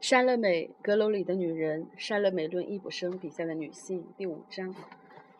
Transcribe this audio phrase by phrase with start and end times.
[0.00, 4.72] 莎乐美阁楼里的女人，莎乐美论易卜生笔下的女性，第五章，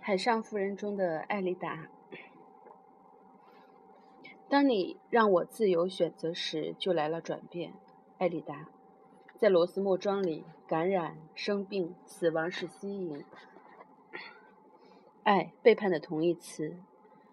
[0.00, 1.88] 海上妇人中的艾丽达。
[4.49, 7.73] 当你让我自由选择时，就来了转变，
[8.19, 8.69] 艾丽达。
[9.37, 13.25] 在罗斯莫庄里，感染、生病、死亡是吸引、
[15.22, 16.77] 爱、背叛的同义词，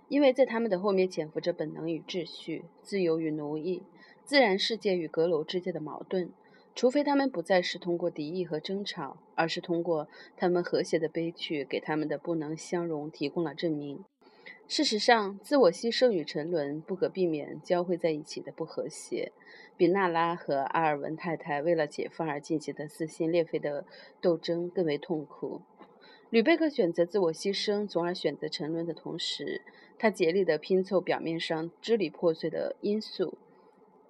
[0.10, 3.82] 因为在他们的后面潜伏着本能与秩序、自由与奴役、
[4.24, 6.32] 自然世界与阁楼之间的矛盾。
[6.76, 14.04] 除非他们不再是通过敌意和争吵，而是通过他们和谐的悲剧，给他们的不能相容提供了证明。
[14.68, 19.32] 事实上，自我牺牲与沉沦不可避免交汇在一起的不和谐，
[19.78, 23.86] 比娜拉和阿尔文太太为了解放而进行的撕心裂肺的
[24.20, 25.62] 斗争更为痛苦。
[26.30, 29.62] 吕贝克选择自我牺牲，从而选择沉沦的同时，
[29.98, 33.38] 他竭力地拼凑表面上支离破碎的因素。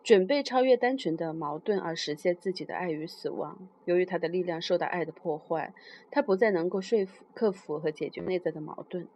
[0.06, 3.68] 准备超越单纯的矛盾而实现自己的爱与死亡。
[3.86, 5.74] 由于他的力量受到爱的破坏，
[6.12, 9.08] 他不再能够说服、克服和解决内在的矛盾。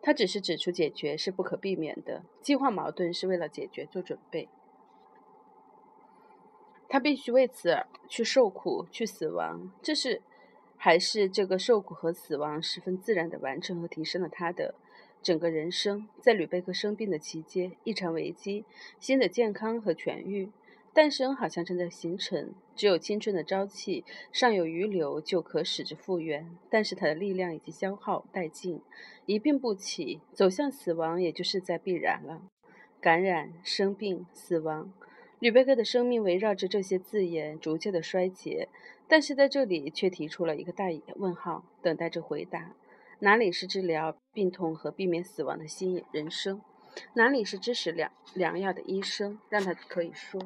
[0.00, 4.48] 他只是指出解决是不可避免的，激化矛盾是为了解决做准备。
[6.88, 9.70] 他必须为此去受苦、去死亡。
[9.82, 10.22] 这是
[10.78, 14.74] 还是这个受苦和死亡十分自然的完成和提升了他的。
[15.22, 18.64] 整个人生在吕贝克生病的期间，一场危机，
[18.98, 20.50] 新的健康和痊愈
[20.92, 22.52] 诞生，好像正在形成。
[22.74, 26.50] 只有青春的朝气尚有余留，就可使之复原。
[26.68, 28.80] 但是他的力量已经消耗殆尽，
[29.26, 32.42] 一病不起，走向死亡也就势在必然了。
[33.00, 34.92] 感染、生病、死亡，
[35.38, 38.68] 吕贝克的生命围绕着这些字眼逐渐的衰竭。
[39.08, 42.74] 但是在这里却提出了一个大问号，等待着回答。
[43.24, 46.60] 哪里是治疗病痛和避免死亡的新人生？
[47.14, 49.38] 哪里是知识良良药的医生？
[49.48, 50.40] 让他可以说，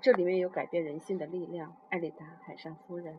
[0.00, 1.74] 这里面有改变人性的力量。
[1.88, 3.18] 艾丽达，海上夫人，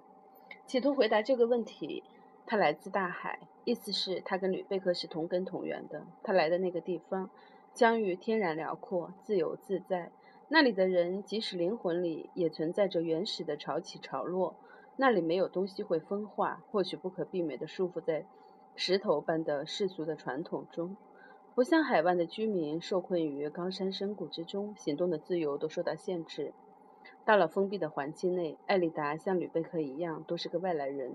[0.65, 2.05] 企图回答这个问题。
[2.45, 6.07] 他来自大海，意思是，他跟吕贝克是同根同源的。
[6.23, 7.29] 他来的那个地方，
[7.73, 10.09] 疆域天然辽阔，自由自在。
[10.47, 14.55] 那里的人，即使灵魂里也存在着原始的潮起潮落。
[14.95, 18.25] 那里没有东西会分化，或许不可避免地束缚在。
[18.75, 20.95] 石头般的世俗的传统中，
[21.53, 26.53] 不像海湾的居民受困于高山深谷之中，行动的自由都受到限制。
[27.23, 31.13] 到了封闭的环境内，艾丽达像吕贝克一样，都是个外来人。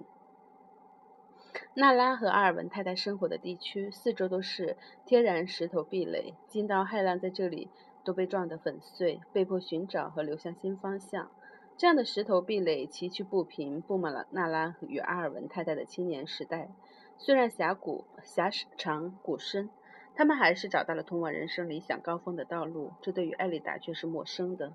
[1.74, 7.68] 娜拉和阿尔文太太生活的地区，四周都是天然石头壁垒，惊涛骇浪在这里
[8.04, 11.30] 都被撞得粉碎，被迫寻找和流向新方向。
[11.76, 16.70] 这样的石头壁垒崎岖不平，布满了娜拉与阿尔文太太的青年时代。
[17.18, 19.70] 虽然峡谷狭长谷深，
[20.14, 22.92] 他们还是找到了通往人生理想高峰的道路。
[23.00, 24.72] 这对于艾丽达却是陌生的。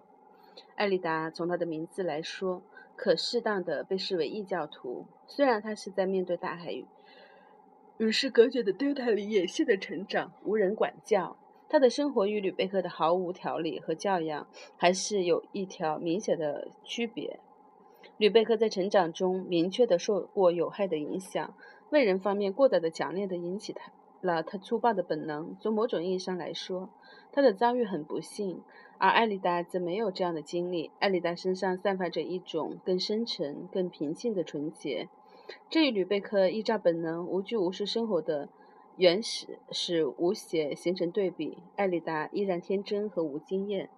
[0.76, 2.62] 艾丽达从她的名字来说，
[2.96, 5.06] 可适当的被视为异教徒。
[5.28, 6.84] 虽然她是在面对大海
[7.98, 11.38] 与世隔绝的丢塔里野性的成长，无人管教。
[11.70, 17.40] 她的生活与吕贝克的毫无条理和教养还是有一条明显的区别。
[18.18, 21.54] 吕贝克在成长中明确的受过有害的影响。
[21.92, 23.92] 为人方面过早的强烈的引起他
[24.22, 25.58] 了他粗暴的本能。
[25.60, 26.90] 从某种意义上来说，
[27.34, 28.62] 他的遭遇很不幸，
[28.98, 30.90] 而艾丽达则没有这样的经历。
[31.00, 35.10] 艾丽达身上散发着一种更深沉、更平静的纯洁，
[35.70, 38.48] 这与吕贝克依照本能无拘无束生活的
[38.96, 41.58] 原始是无邪形成对比。
[41.76, 43.90] 艾丽达依然天真和无经验，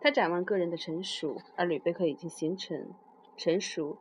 [0.00, 2.88] 她展望个人的成熟，而吕贝克已经形成
[3.36, 3.98] 成熟。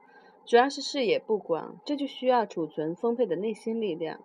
[0.51, 4.19] 主要是视野不广，这就需要储存丰沛的内心力量。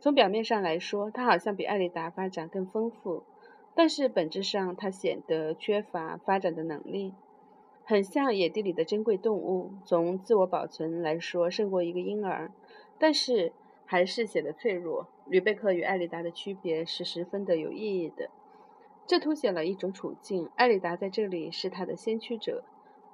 [0.00, 3.22] 从表面上来说，他好像比艾丽达发展更丰富，
[3.72, 7.14] 但是本质上他显得缺乏发展的能力，
[7.84, 9.70] 很像野地里的珍贵动物。
[9.84, 12.50] 从自我保存来说，胜过一个婴儿，
[12.98, 13.52] 但是
[13.86, 15.06] 还是显得脆弱。
[15.28, 18.30] 吕贝克与艾丽达的区别是十分的有意义的，
[19.06, 22.64] 这凸显了一种处境：艾丽达在这里是他的先驱者。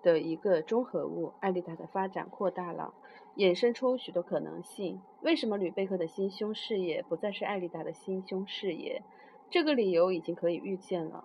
[0.03, 2.95] 的一个综合物，艾丽达的发展扩大了，
[3.37, 5.01] 衍生出许多可能性。
[5.23, 9.03] 为什么吕贝克的心胸视野不再是艾丽达的心胸视野？
[9.51, 11.25] 这个理由已经可以预见了。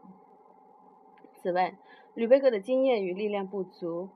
[1.36, 1.78] 此外，
[2.14, 4.10] 吕贝克的经验与力量不足，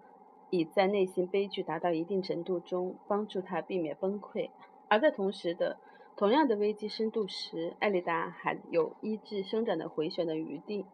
[0.49, 4.49] 已在内心悲剧达到一定程度中帮助他避免崩溃；
[4.87, 5.77] 而在同时的
[6.15, 10.85] 同样的危机深度时，艾丽达还有医治生长的回旋的余地。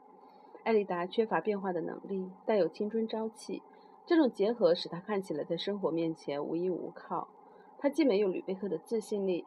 [0.63, 3.61] 艾丽达缺乏变化的能力，带有青春朝气。
[4.05, 7.27] 这种结合使她看起来在生活面前无依无靠。
[7.77, 9.45] 她既没有吕贝克的自信力，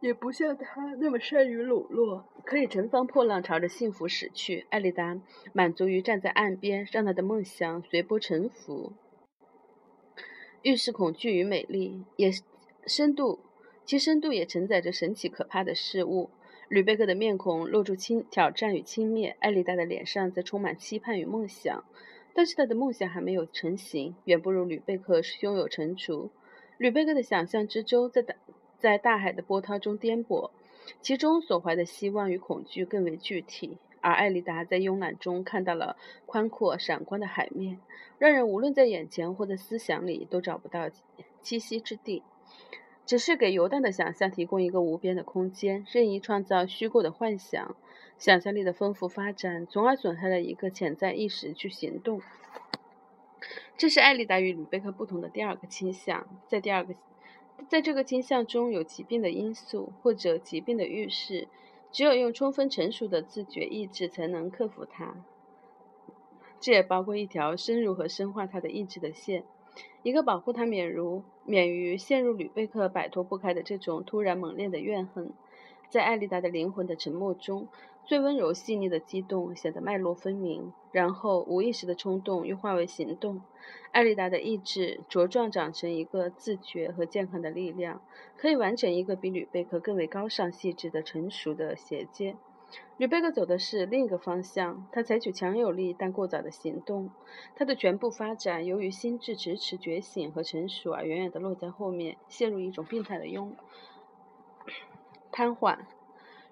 [0.00, 4.66] 也不像他那么善于笼络，可以乘风破浪朝着幸福驶去。
[4.68, 5.18] 艾丽达
[5.54, 8.92] 满足于站在岸边，让她的梦想随波沉浮。
[10.60, 12.30] 遇事恐惧与美丽，也
[12.86, 13.40] 深度，
[13.86, 16.28] 其深度也承载着神奇可怕的事物。
[16.74, 21.84] 吕贝克的面孔露出轻挑战与轻蔑，艾丽达的脸上则充满期盼与梦想。
[22.34, 26.32] 但是他的梦想还没有成型，远不如吕贝克胸有成竹。
[26.76, 28.34] 吕贝克的想象之舟在大
[28.76, 30.50] 在大海的波涛中颠簸，
[31.00, 33.78] 其中所怀的希望与恐惧更为具体。
[34.00, 37.78] 而艾丽达在慵懒中看到了宽阔闪光的海面，
[38.18, 40.90] 让人无论在眼前或在思想里都找不到
[41.40, 42.24] 栖息之地。
[43.06, 47.76] 只是给游荡的想象提供一个无边的空间，任意创造虚构的幻想。
[48.16, 52.22] 想象力的丰富发展，从而损害了一个潜在意识去行动。
[53.76, 56.26] 这是艾丽达与吕贝克不同的第二个倾向。
[56.46, 56.94] 在第二个，
[57.68, 61.48] 在这个倾向中有疾病的因素或者疾病的预示，
[61.90, 65.16] 只有用充分成熟的自觉意志才能克服它。
[66.60, 69.44] 这也包括一条深入和深化他的意志的线。
[70.02, 75.32] 一个保护他免如免于陷入吕贝克摆脱不开的这种突然猛烈的怨恨，
[75.88, 77.68] 在艾丽达的灵魂的沉默中，
[78.04, 83.40] 最温柔细腻的激动显得脉络分明，然后无意识的冲动又化为行动。
[83.92, 88.02] 艾丽达的意志茁壮长成一个自觉和健康的力量，
[88.36, 92.36] 可以完成一个比吕贝克更为高尚细致的成熟的衔接。
[92.96, 97.10] 吕贝克走的是另一个方向，他采取强有力但过早的行动，
[97.56, 103.56] 他的全部发展由于心智迟迟觉醒和成熟而远远地落在后面，陷入一种病态的拥
[105.32, 105.78] 瘫痪。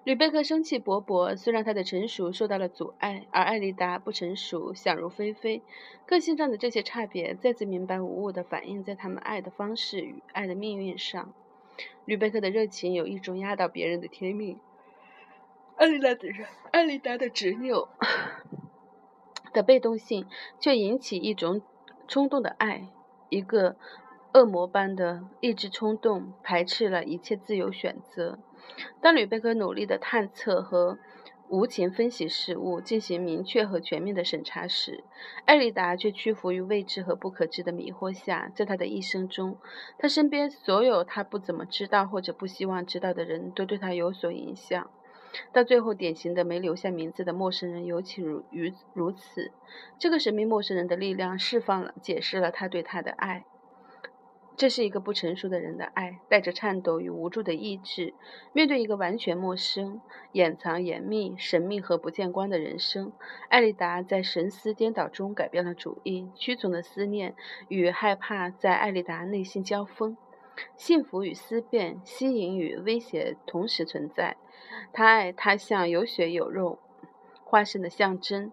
[0.03, 5.61] 吕贝克生气勃勃，虽然他的成熟受到了阻碍，而艾丽达不成熟，想入非非。
[6.05, 11.33] 个性上的这些差别再次明白无误地反映在他们爱的方式与爱的命运上。
[12.03, 14.59] 吕贝克的热情有一种压倒别人的天命。
[15.83, 16.29] 艾丽达的，
[16.71, 17.89] 艾丽达的执拗
[19.51, 20.25] 的被动性，
[20.57, 21.61] 却引起一种
[22.07, 22.87] 冲动的爱，
[23.27, 23.75] 一个
[24.33, 28.39] 恶魔般的意志冲动，排斥了一切自由选择。
[29.01, 30.97] 当吕贝克努力的探测和
[31.49, 35.03] 无情分析事物，进行明确和全面的审查时，
[35.43, 38.49] 艾丽达却屈服于未知和不可知的迷惑下。
[38.55, 39.57] 在他的一生中，
[39.97, 44.89] 他身边所有他不怎么知道或者不希望知道的人都对他有所影响。
[45.51, 49.51] 到最后，典型的没留下名字的陌生人尤其如如如此。
[49.97, 53.45] 这个神秘陌生人的力量释放了，解释了他对他的爱。
[54.55, 58.13] 这是一个不成熟的人的爱，带着颤抖与无助的意志，
[58.53, 59.99] 面对一个完全陌生、
[60.33, 63.11] 掩藏严密、神秘和不见光的人生。
[63.49, 67.33] 艾丽达在神思颠倒中改变了主意，屈从的思念
[67.67, 70.15] 与害怕在艾丽达内心交锋。
[70.77, 74.37] 幸福与思辨，吸引与威胁同时存在。
[74.91, 76.79] 他爱他像有血有肉
[77.43, 78.51] 化身的象征，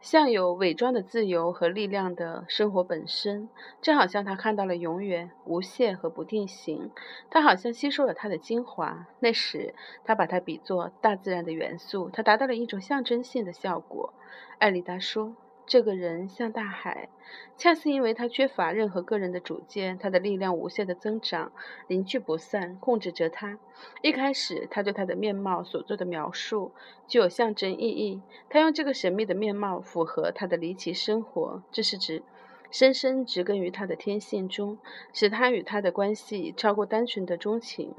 [0.00, 3.48] 像有伪装的自由和力量的生活本身。
[3.82, 6.90] 这好像他看到了永远、无限和不定型。
[7.30, 9.06] 他好像吸收了它的精华。
[9.20, 9.74] 那时，
[10.04, 14.14] 他把它比作大自然的元素，他达到了一种象征性的效果。
[14.58, 15.34] 艾丽达说。
[15.70, 17.08] 这个人像大海，
[17.56, 21.52] 恰是因为他缺乏任何个人的主见，他的力量无限的增长，
[21.86, 23.56] 凝聚不散，控制着他。
[24.02, 26.72] 一开始，他对他的面貌所做的描述
[27.06, 28.20] 具有象征意义。
[28.48, 32.24] 他用这个神秘的面貌符合他的离奇生活，这是指
[32.72, 34.76] 深深植根于他的天性中，
[35.12, 37.94] 使他与他的关系超过单纯的钟情。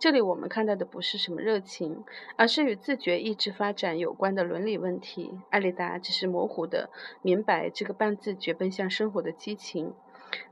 [0.00, 2.02] 这里我们看到的不是什么热情，
[2.36, 5.38] 而是与自觉意志发展有关的伦理问题。
[5.50, 6.88] 艾丽达只是模糊地
[7.20, 9.92] 明白这个半自觉奔向生活的激情，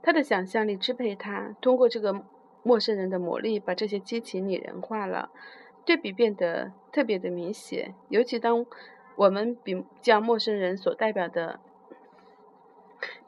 [0.02, 2.22] 他的想象力支配他，通过这个
[2.62, 5.30] 陌生人的魔力，把这些激情拟人化了。
[5.86, 8.66] 对比变得特别的明显，尤其当
[9.16, 11.58] 我们比较陌生人所代表的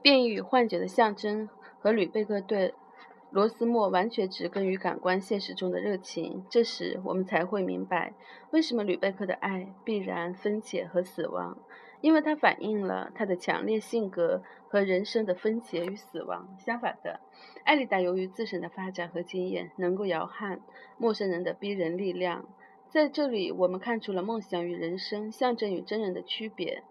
[0.02, 1.48] 变异与幻觉的象征
[1.80, 2.74] 和吕贝克对。
[3.32, 8.12] 罗斯莫完全植根于感官现实中的热情，这时我们才会明白，
[8.50, 11.56] 为什么吕贝克的爱必然分解和死亡，
[12.00, 16.48] 因为它反映了他的强烈性格和人生的分解与死亡。
[16.58, 17.20] 相反的，
[17.62, 20.60] 艾丽达由于自身的发展和经验，能够摇撼
[20.98, 22.48] 陌生人的逼人力量。
[22.88, 26.82] 在这里，我们看出了梦想与人生、象征与真人的区别。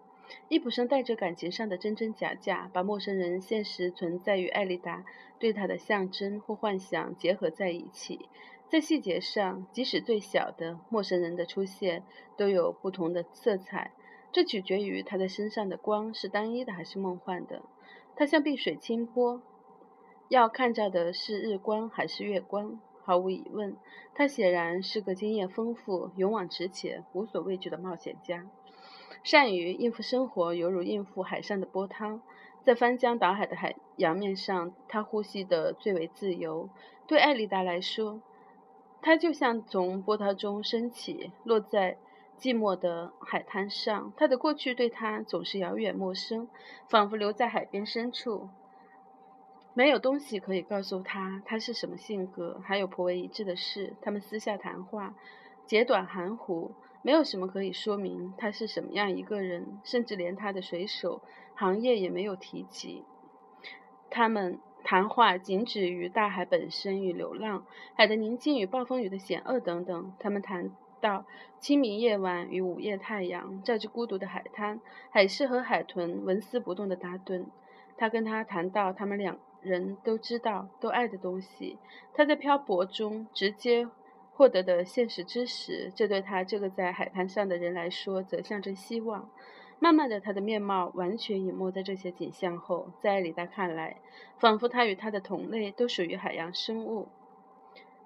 [0.48, 5.04] 易卜生带着感情上的真真假假，把陌生人现实存在与艾丽达
[5.38, 8.28] 对他的象征或幻想结合在一起。
[8.68, 12.04] 在细节上，即使最小的陌生人的出现
[12.36, 13.92] 都有不同的色彩，
[14.30, 17.62] 这取决于他的身上的光是单一的还是梦幻的。
[18.14, 19.42] 他像碧水清波，
[20.28, 22.80] 要看到的是日光还是月光？
[23.02, 23.76] 毫无疑问，
[24.14, 28.46] 他显然是个经验丰富、勇往直前、无所畏惧的冒险家。
[29.22, 32.20] 善于应付生活，犹如应付海上的波涛。
[32.62, 36.68] 在翻江倒海的海洋面上，他呼吸的最为自由。
[37.06, 38.20] 对艾丽达来说，
[39.00, 41.96] 他就像从波涛中升起，落在
[42.38, 44.12] 寂寞的海滩上。
[44.16, 46.48] 他的过去对他总是遥远陌生，
[46.88, 48.50] 仿佛留在海边深处。
[49.72, 52.60] 没有东西可以告诉他他是什么性格。
[52.62, 55.14] 还有颇为一致的事，他们私下谈话，
[55.64, 61.22] 简短含糊，没有什么可以说明他是什么样一个人，甚至连他的水手
[61.54, 63.04] 行业也没有提及。
[64.10, 67.64] 他们谈话仅止于大海本身与流浪、
[67.94, 70.12] 海的宁静与暴风雨的险恶等等。
[70.18, 71.24] 他们谈到
[71.58, 74.80] 清明夜晚与午夜太阳，照着孤独的海滩，
[75.10, 77.46] 海狮和海豚纹丝不动地打盹。
[77.96, 79.38] 他跟他谈到他们两。
[79.62, 81.76] 人都知道、都爱的东西，
[82.14, 83.86] 他在漂泊中直接
[84.40, 89.28] 获得的现实知识，这对他这个在海滩上的人来说，则象征希望。
[89.78, 93.98] 慢慢的，他的面貌完全隐没在这些景象后，在艾丽达看来，
[94.38, 97.08] 仿佛他与他的同类都属于海洋生物。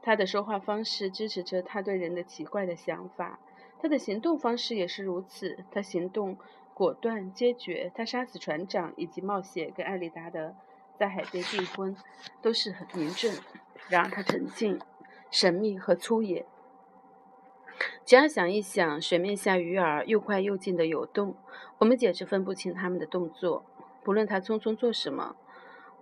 [0.03, 3.38] 他的说话方式支持着他对人的奇怪的想法，
[3.79, 5.59] 他的行动方式也是如此。
[5.71, 6.37] 他行动
[6.75, 10.57] 果断坚决，他杀死船长以及冒险跟艾丽达的。
[10.99, 11.97] 在海边订婚
[12.43, 13.33] 都是很明正，
[13.88, 14.81] 然而他沉静、
[15.35, 16.47] 神秘和粗野。
[18.05, 21.35] 只要想一想，水面下鱼儿又快又近的游动，
[21.79, 23.64] 我们简直分不清他们的动作。
[24.05, 25.35] 不论他匆匆做什么，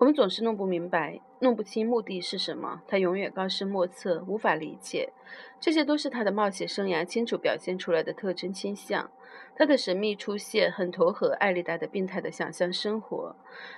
[0.02, 2.82] 我们总是弄不明白、弄不清目的是什么。
[2.88, 5.12] 他永远高深莫测，无法理解。
[5.60, 9.08] 这些都是他的冒险生涯清楚表现出来的特征倾向。
[9.54, 13.36] 他的神秘出现很投合艾丽达的病态的想象生活，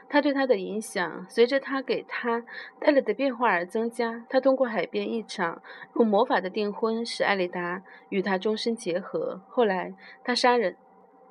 [0.08, 2.42] 他对他的影响随着他给他
[2.80, 4.24] 带来的变化而增加。
[4.30, 5.60] 他通过海边一场
[5.96, 9.42] 用魔法的订婚，使艾丽达与他终身结合。
[9.46, 10.74] 后来他杀人，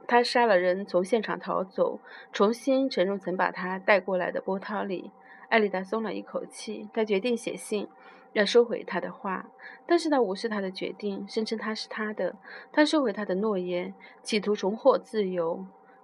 [0.07, 1.99] 他杀了人，从现场逃走，
[2.31, 5.11] 重新沉入曾把他带过来的波涛里。
[5.49, 7.87] 艾丽达松了一口气，她决定写信。
[8.33, 9.45] 要收回他的话，
[9.85, 12.35] 但是他无视他的决定，声称他是他的。
[12.71, 13.93] 他收回他的诺言，
[14.23, 15.63] 企图重获自由，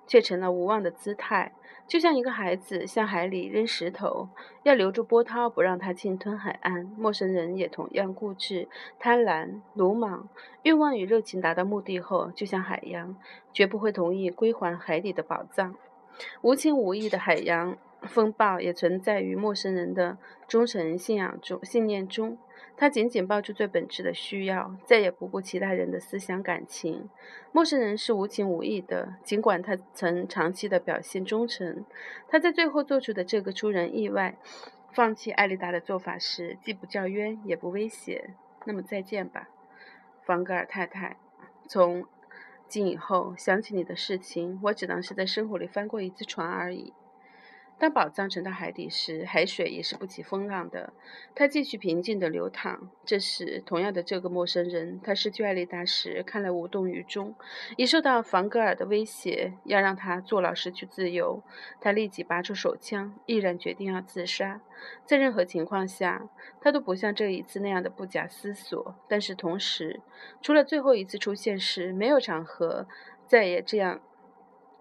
[0.10, 1.54] 却成了无望的姿态，
[1.88, 4.28] 就像一个孩子向海里扔石头，
[4.64, 6.84] 要留住波涛，不让它侵吞海岸。
[6.98, 10.28] 陌生人也同样固执、贪婪、鲁莽，
[10.64, 13.16] 欲望与热情达到目的后，就像海洋，
[13.54, 15.76] 绝不会同意归还海底的宝藏。
[16.42, 17.78] 无情无义的海洋。
[18.04, 22.38] 风暴也存在于陌生人的忠诚信仰中、信念中。
[22.80, 27.10] 他紧紧抱住最本质的需要，再也不顾其他人的思想感情。
[27.52, 31.84] 陌生人是无情无义的，尽管他曾长期的表现忠诚。
[32.30, 34.38] 他在最后做出的这个出人意外、
[34.94, 38.30] 放弃艾丽达的做法时，既不叫冤，也不威胁。
[38.64, 39.50] 那么再见吧，
[40.24, 41.18] 房格尔太太。
[41.68, 42.06] 从
[42.70, 46.94] 今以后想起你的事情，我只当是在生活里翻过一次船而已。
[47.80, 50.92] 当宝藏沉到海底时，海水也是不起风浪的，
[51.34, 52.92] 它继续平静地流淌。
[53.06, 57.34] 这时，同样的这个陌生人，他失去艾丽达时，看来无动于衷，
[57.78, 61.42] 已受到房格尔的威胁，要让他坐牢，失去自由。
[61.80, 64.60] 他立即拔出手枪，毅然决定要自杀。
[65.06, 66.28] 在任何情况下，
[66.60, 68.96] 他都不像这一次那样的不假思索。
[69.08, 70.02] 但是同时，
[70.42, 72.86] 除了最后一次出现时，没有场合
[73.26, 74.02] 再也这样。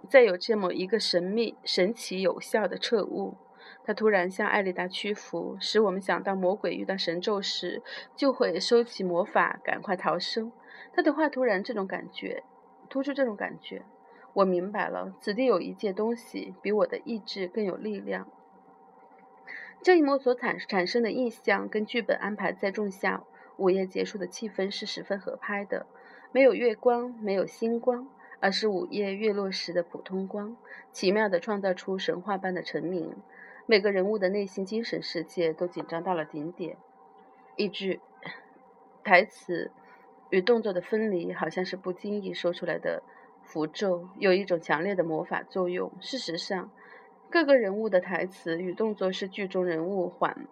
[0.09, 3.37] 再有这么一个神秘、神奇、有效的彻悟，
[3.85, 7.83] 他突然向艾丽达屈服，使我们想到魔鬼遇到神咒时
[8.15, 10.53] 就会收起魔法，赶快逃生。
[10.93, 12.43] 他的话突然这种感觉，
[12.89, 13.83] 突出这种感觉，
[14.33, 18.27] 我明白了，此地有一件东西比我的意志更有力量。
[19.83, 23.23] 这一幕所产产生的印象跟剧本安排在仲夏
[23.57, 25.87] 午夜结束的气氛是十分合拍的，
[26.33, 28.09] 没有月光，没有星光。
[28.41, 30.57] 而是午夜月落时的普通光，
[30.93, 33.17] 奇妙地创造出神话般的成名。
[33.67, 36.77] 每个人物的内心精神世界都紧张到了顶点。
[37.57, 38.01] 一句
[39.03, 39.71] 台词
[40.31, 43.03] 与动作的分离，好像是不经意说出来的
[43.43, 45.93] 符咒，有一种强烈的魔法作用。
[46.01, 46.71] 事实上，
[47.29, 50.47] 各个人物的台词与动作是剧中人物缓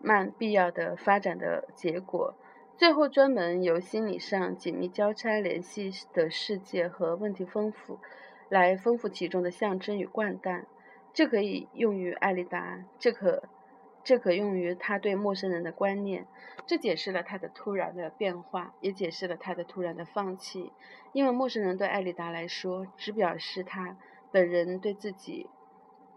[0.00, 2.34] 慢必要的发展的结果。
[2.76, 8.00] 最后，专门由心理上紧密交叉联系的世界和问题丰富，
[8.48, 10.66] 来丰富其中的象征与惯淡。
[11.12, 13.44] 这可以用于艾丽达，这可
[14.02, 16.26] 这可用于他对陌生人的观念。
[16.66, 20.72] 这解释了他的突然的变化，也解释了他的突然的放弃。
[21.12, 23.96] 因为陌生人对艾丽达来说，只表示他
[24.32, 25.48] 本人对自己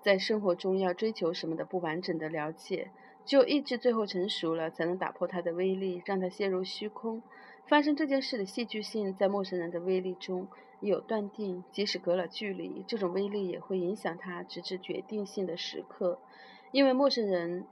[0.02, 2.90] 在生活中要追求什么的不完整的了解。
[3.28, 7.22] 只有意志最后成熟了，才能打破它的威力，让它陷入虚空。
[7.68, 10.48] 发生这件事的戏剧性，在陌生人的威力中
[10.80, 16.20] 有断定，即使隔了距离，这种威力也会影响他直至决定性的时刻。
[16.72, 17.68] 因为陌生人，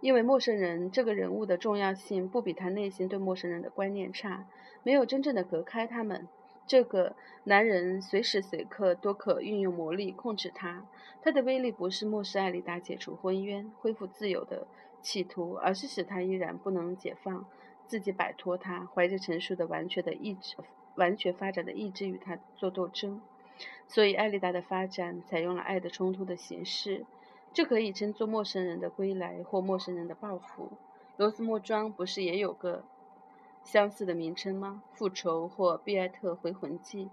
[0.00, 4.48] 因为陌生人这个人物的重要性不比他内心对陌生人的观念差。
[4.82, 6.26] 没有真正的隔开他们，
[6.66, 10.86] 这个男人随时随刻都可运用魔力控制他。
[11.22, 14.66] 他的威力不是漠视艾丽达解除婚约、恢复自由的
[15.00, 17.46] 企图，而是使他依然不能解放
[17.86, 20.56] 自己，摆脱他，怀着成熟的、完全的意志。
[20.96, 23.20] 完全发展的意志与他做斗争，
[23.88, 27.04] 所以艾丽达的发展采用了爱的冲突的形式，
[27.52, 30.70] 这可以称作陌生人的归来或陌生人的报复。
[31.16, 32.84] 罗斯莫庄不是也有个
[33.64, 34.82] 相似的名称吗？
[34.92, 37.08] 复仇或比埃特回魂记。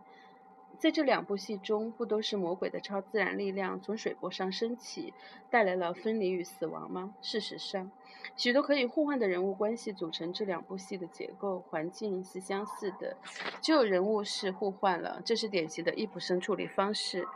[0.77, 5.13] 在这两部戏中，不都是魔鬼的超自然力量从水波上升起，
[5.49, 7.13] 带来了分离与死亡吗？
[7.21, 7.91] 事实上，
[8.35, 13.15] 许多可以互换的人物关系组成这两部戏的结构环境是相似的，
[13.61, 15.21] 只有人物是互换了。
[15.23, 17.27] 这是典型的易卜生处理方式。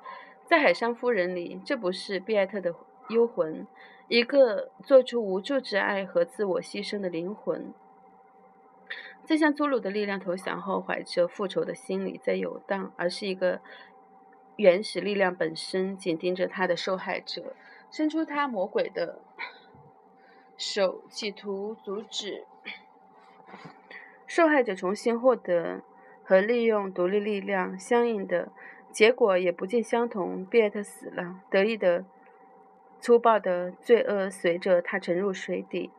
[0.48, 2.74] 在《海上夫人》里，这不是比埃特的
[3.10, 3.67] 幽魂，
[4.07, 7.72] 一个做出无助之爱和自我牺牲的灵魂。
[9.25, 13.60] 在向祖鲁的力量投降后，怀着复仇的心理在游荡，而是一个
[14.55, 17.55] 原始力量本身紧盯着他的受害者，
[17.89, 19.20] 伸出他魔鬼的
[20.58, 22.46] 手，企图阻止
[24.27, 25.82] 受害者重新获得
[26.24, 27.77] 和利用独立力量。
[27.77, 28.51] 相应的
[28.91, 30.46] 结果也不尽相同。
[30.46, 32.05] 比埃特死了，得意的
[33.00, 35.91] 粗暴的罪恶随着他沉入水底。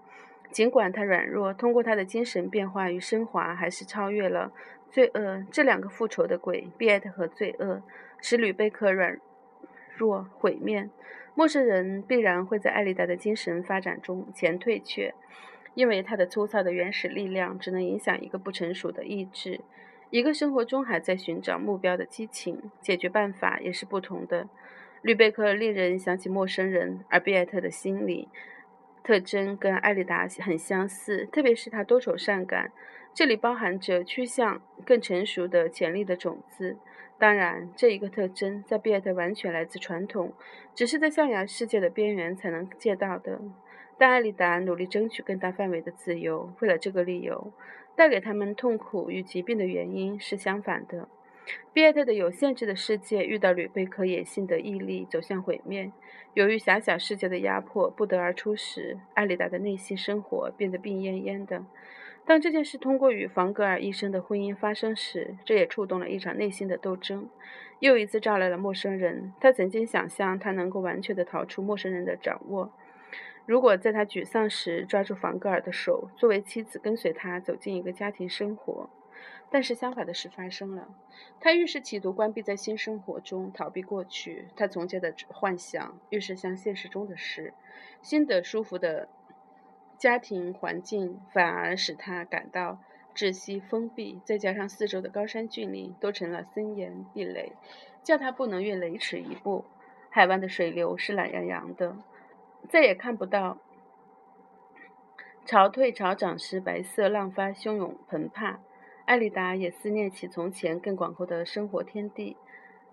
[0.51, 4.53] 尽管他软弱，通过他的精神变化与升华，还是超越了
[4.91, 7.83] 罪恶这两个复仇的鬼——比埃特和罪恶，
[8.21, 9.19] 使吕贝克软
[9.97, 10.89] 弱毁灭。
[11.35, 15.13] 陌生人必然会在艾丽达的精神发展中前退却，
[15.75, 19.61] 因为他的粗糙的原始力量只能影响一个不成熟的意志，
[20.09, 22.71] 一个生活中还在寻找目标的激情。
[22.81, 24.49] 解决办法也是不同的。
[25.03, 28.29] 吕贝克令人想起陌生人，而比埃特的心理。
[29.07, 32.73] 特征跟艾丽达很相似，特别是她多愁善感，
[33.15, 36.77] 这里包含着趋向更成熟的潜力的种子。
[37.17, 40.33] 当然，这一个特征在比埃特完全来自传统，
[40.75, 43.41] 只是在象牙世界的边缘才能见到的。
[43.97, 47.53] 但艾丽达努力争取更大范围的自由，为了这个理由，
[47.95, 51.09] 带给他们痛苦与疾病的原因是相反的。
[51.73, 55.93] 毕埃特的有限制的世界遇到吕贝克野性的毅力走向毁灭。
[56.35, 61.65] 由于狭小世界的压迫不得而出时，艾丽达的内心生活变得病恹恹的。
[62.25, 67.29] 当这件事通过与房格尔医生的婚姻发生时，这也触动了一场内心的斗争。
[67.79, 69.33] 又一次招来了陌生人。
[69.41, 72.73] 他曾经想象他能够完全的逃出陌生人的掌握。
[73.45, 78.91] 如果在他沮丧时抓住房格尔的手，作为妻子跟随他走进一个家庭生活。
[79.49, 80.89] 但是相反的事发生了，
[81.41, 87.55] 他越是企图关闭在新生活中，逃避过去，他从前的幻想越是像现实中的事。
[88.03, 89.09] 新的舒服的
[89.97, 92.79] 家庭环境反而使他感到
[93.15, 97.53] 窒息、封闭，再加上四周的高山峻岭都成了森严壁垒，
[98.03, 99.65] 叫他不能越雷池一步。
[100.11, 101.97] 海湾的水流是懒洋洋的，
[102.69, 103.59] 再也看不到
[105.45, 108.59] 潮退潮涨时白色浪花汹涌澎湃。
[109.07, 112.37] 艾丽达也思念起从前更广阔的生活天地，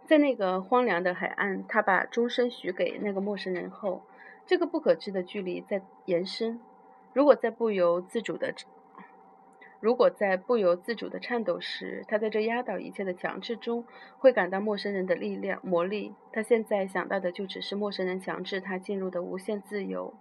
[0.06, 4.04] 在那个荒凉的海岸，他把终身许给那个陌生人后，
[4.45, 6.60] 这个不可知的距离在延伸。
[7.13, 8.54] 如果在不由自主的，
[9.80, 13.84] 如果在不由自主的颤抖时，他在这压倒一切的强制中
[14.19, 16.13] 会感到陌生人的力量魔力。
[16.32, 20.13] 他现在想到的就只是陌生人强制他进入的无限自由。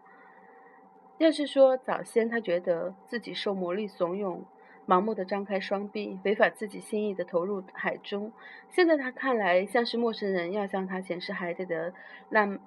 [1.18, 4.40] 要是说早先他觉得自己受魔力怂恿。
[4.86, 8.32] 盲目的张开双臂，违反自己心意的投入海中。
[8.68, 11.94] 现在他看来像是陌生人要向他显示海底的
[12.30, 12.58] 烂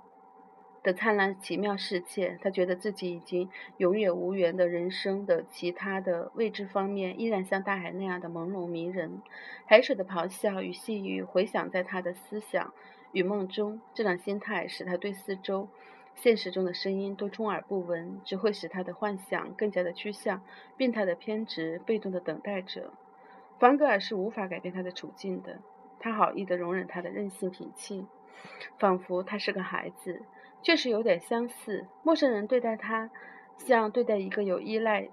[0.81, 2.37] 的灿烂奇妙世界。
[2.41, 9.21] 他觉得自己已经永远无缘的人生的其他的未知方面，依然像大海那样的朦胧迷人。
[9.65, 12.73] 海水的咆哮与细语回响在他的思想
[13.11, 13.81] 与梦中。
[13.93, 15.67] 这种心态使他对四周。
[16.15, 20.41] 现实中的声音都充耳不闻，只会使他的幻想更加的趋向
[20.77, 22.91] 病态的偏执、被动的等待着。
[23.59, 25.59] 凡格尔是无法改变他的处境的，
[25.99, 28.05] 他好意的容忍他的任性脾气，
[28.79, 30.23] 仿佛他是个孩子，
[30.61, 31.85] 确实有点相似。
[32.01, 33.09] 陌生人对待他，
[33.57, 35.09] 像对待一个有依赖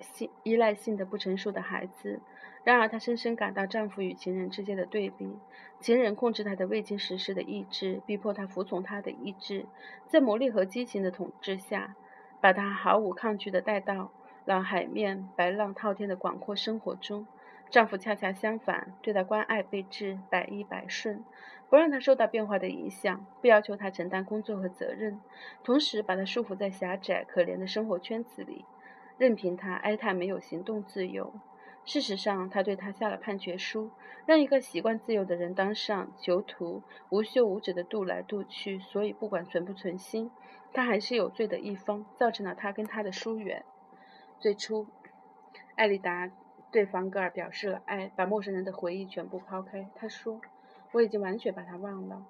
[0.00, 2.20] 性、依赖性的不成熟的孩子。
[2.62, 5.38] 然而，她深深感到丈夫与情人之间的对比。
[5.80, 9.64] 情人控制她的未经实施的意志，逼迫她服从他的意志，
[10.08, 11.94] 在魔力和激情的统治下，
[12.40, 14.12] 把她毫无抗拒地带到
[14.44, 17.26] 了海面白浪滔天的广阔生活中。
[17.70, 21.24] 丈夫恰恰相反，对她关爱备至，百依百顺，
[21.70, 25.18] 不让她受到变化的影响，不要求她承担工作和责任，
[25.64, 28.66] 同时把她束缚在狭窄可怜的生活圈子里，
[29.20, 31.34] 任凭他哀叹没有行动自由。
[31.84, 33.90] 事实上，他对他下了判决书，
[34.24, 38.78] 让一个习惯自由的人当上囚徒，无休无止的渡来渡去。
[38.78, 40.30] 所以，不管存不存心，
[40.72, 43.62] 他还是有罪的一方，造成了他跟他的疏远。
[44.38, 44.86] 最初，
[45.74, 46.30] 艾丽达。
[46.72, 49.90] 对房格尔表示了爱，把陌生人的回忆全部抛开。
[49.96, 50.40] 他说
[50.92, 52.24] ：“我已经完全把他忘了。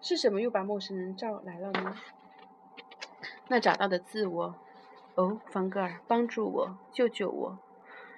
[0.00, 1.96] 是什么又把陌生人召来了呢？
[3.46, 4.56] 那找到的自我。
[5.16, 7.58] 哦，房格尔，帮助我，救救我。”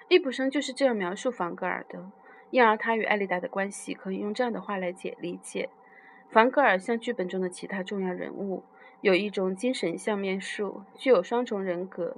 [0.07, 2.11] 易卜生就是这样描述房格尔的，
[2.51, 5.69] 因而他与艾丽达的关系可以用这样的话来解理解：
[6.29, 8.63] 房格尔像剧本中的其他重要人物，
[9.01, 12.17] 有一种精神相面术，具有双重人格。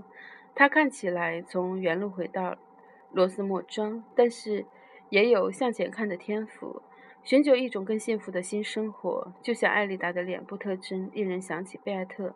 [0.54, 2.58] 他看起来从原路回到。
[3.14, 4.66] 罗斯莫庄，但是
[5.10, 6.82] 也有向前看的天赋，
[7.26, 9.34] 寻求一种更幸福的新生活。
[9.42, 12.34] 就像艾丽达的脸部特征令人想起贝艾特，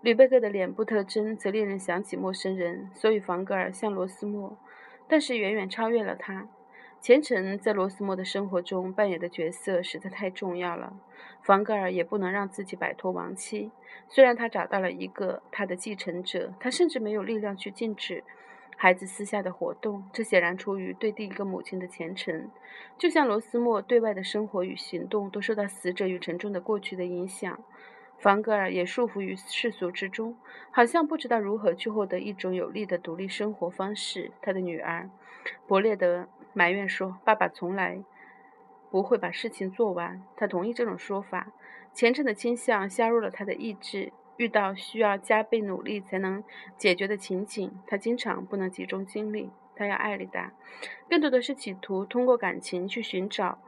[0.00, 2.90] 吕贝克的脸部特征则令人想起陌生人。
[2.92, 4.58] 所以房格尔像罗斯莫，
[5.08, 6.48] 但是远远超越了他。
[7.00, 10.94] 虔诚在罗斯莫的生活中扮演的角色实在太重要了。
[11.42, 13.72] 房格尔也不能让自己摆脱亡妻，
[14.08, 18.22] 虽然他找到了一个他的继承者，他甚至没有力量去禁止。
[18.76, 22.48] 孩子私下的活动，这显然出于对第一个母亲的虔诚，
[22.96, 27.62] 就像罗斯莫对外的生活与行动都受到死者与沉重的过去的影响。
[28.22, 30.36] 房格尔也束缚于世俗之中，
[30.70, 34.30] 好像不知道如何去获得一种有利的独立生活方式。
[34.40, 35.10] 他的女儿
[35.66, 38.00] 伯列德埋怨说：“爸爸从来
[38.90, 41.48] 不会把事情做完。”他同意这种说法。
[41.92, 44.12] 虔诚的倾向加入了他的意志。
[44.38, 46.42] 遇到需要加倍努力才能
[46.78, 49.50] 解决的情景，他经常不能集中精力。
[49.76, 50.52] 他要艾丽达，
[51.08, 53.58] 更多的是企图通过感情去寻找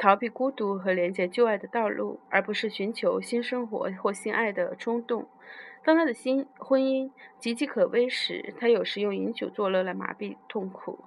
[0.00, 5.28] 逃避孤独和连接旧爱的道路，而不是寻求新生活或新爱的冲动。
[5.84, 11.00] 当他的新婚姻岌岌可危时，他有时用饮酒作乐来麻痹痛苦。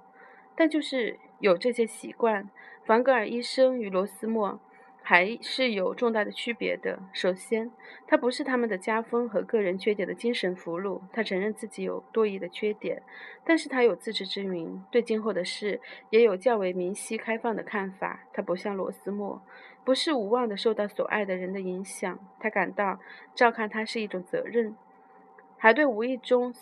[0.54, 2.48] 但就是有这些习惯，
[2.84, 4.60] 凡格尔医生与罗斯莫。
[5.06, 6.98] 还是有重大的区别的。
[7.12, 7.70] 首先，
[8.06, 13.02] 他不是他们的家风和个人缺点的精神俘虏，他承认自己有多疑的缺点，
[13.44, 18.20] 但是他有自知之明，对今后的事也有较为明晰开放的看法。
[18.32, 19.42] 他不像罗斯莫，
[19.84, 22.98] 不是无望的受到所爱的人的影响，他感到
[23.34, 24.74] 照看他是一种责任，
[25.58, 26.54] 还对无意中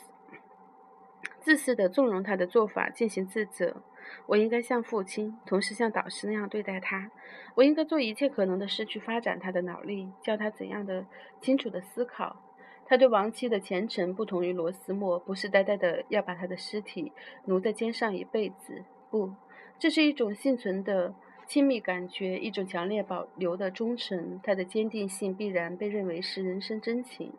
[1.38, 3.82] 自私的纵容他的做法进行自责。
[4.26, 7.10] 我应该像父亲，同时像导师那样对待他。
[7.54, 11.06] 我应该做一切可能的事去发展他的脑力，教他怎样的
[11.40, 12.42] 清楚的思考。
[12.84, 17.12] 他对亡妻的虔诚不同于罗斯莫，不是呆呆的要把他的尸体
[17.46, 18.84] 奴在肩上一辈子。
[19.10, 19.32] 不，
[19.78, 21.14] 这是一种幸存的
[21.46, 24.40] 亲密感觉，一种强烈保留的忠诚。
[24.42, 27.32] 他的坚定性必然被认为是人生真情。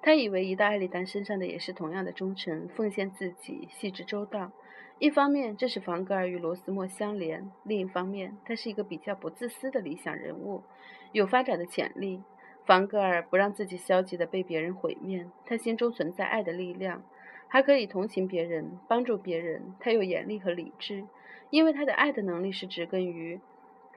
[0.00, 4.52] 他以为移到艾丽丹身上的也是同样的忠诚，奉献自己，细致周到。
[5.00, 10.64] 一方面，这是房格尔与罗斯莫相连；另一方面，他是一个比较不自私的理想人物，
[11.12, 12.20] 有发展的潜力。
[12.66, 17.04] 房格尔不让自己消极的被别人毁灭，他心中存在爱的力量，
[17.46, 19.72] 还可以同情别人，帮助别人。
[19.78, 21.04] 他有严厉和理智，
[21.50, 23.40] 因为他的爱的能力是植根于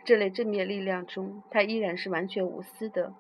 [0.06, 1.42] 这类正面力量中。
[1.50, 3.12] 他依然是完全无私的，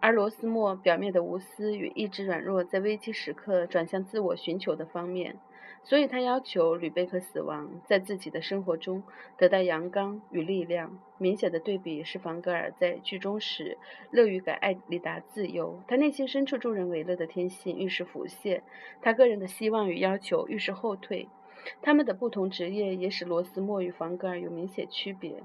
[0.00, 5.36] 而罗斯莫表面的无私与意志软弱，在危机时刻转向自我寻求的方面。
[5.82, 9.02] 所以他要求吕贝克死亡，在自己的生活中
[9.38, 10.98] 得到阳刚与力量。
[11.16, 13.78] 明显的对比是，房格尔在剧中时
[14.10, 18.62] 乐于给艾丽达自由，他内心深处助人为乐的天性愈是浮现，
[19.00, 21.28] 他个人的希望与要求愈是后退。
[21.80, 25.42] 他们的不同职业也使罗斯莫与房格尔有明显区别。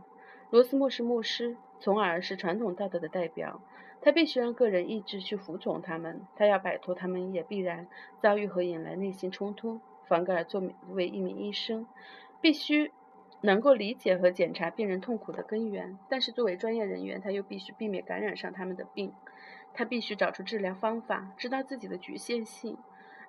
[0.50, 3.62] 罗斯莫是牧师，从而是传统道德的代表，
[4.06, 7.88] 他必须让个人意志去服从他们，他要摆脱他们，也必然
[8.20, 9.82] 遭遇和引来内心冲突。
[10.06, 11.88] 凡格尔作为一名医生，
[12.40, 12.92] 必须
[13.42, 19.12] 能够理解和检查病人痛苦的根源，但是作为专业人员，他又必须避免感染上他们的病。
[19.74, 22.78] 他必须找出治疗方法，知道自己的局限性。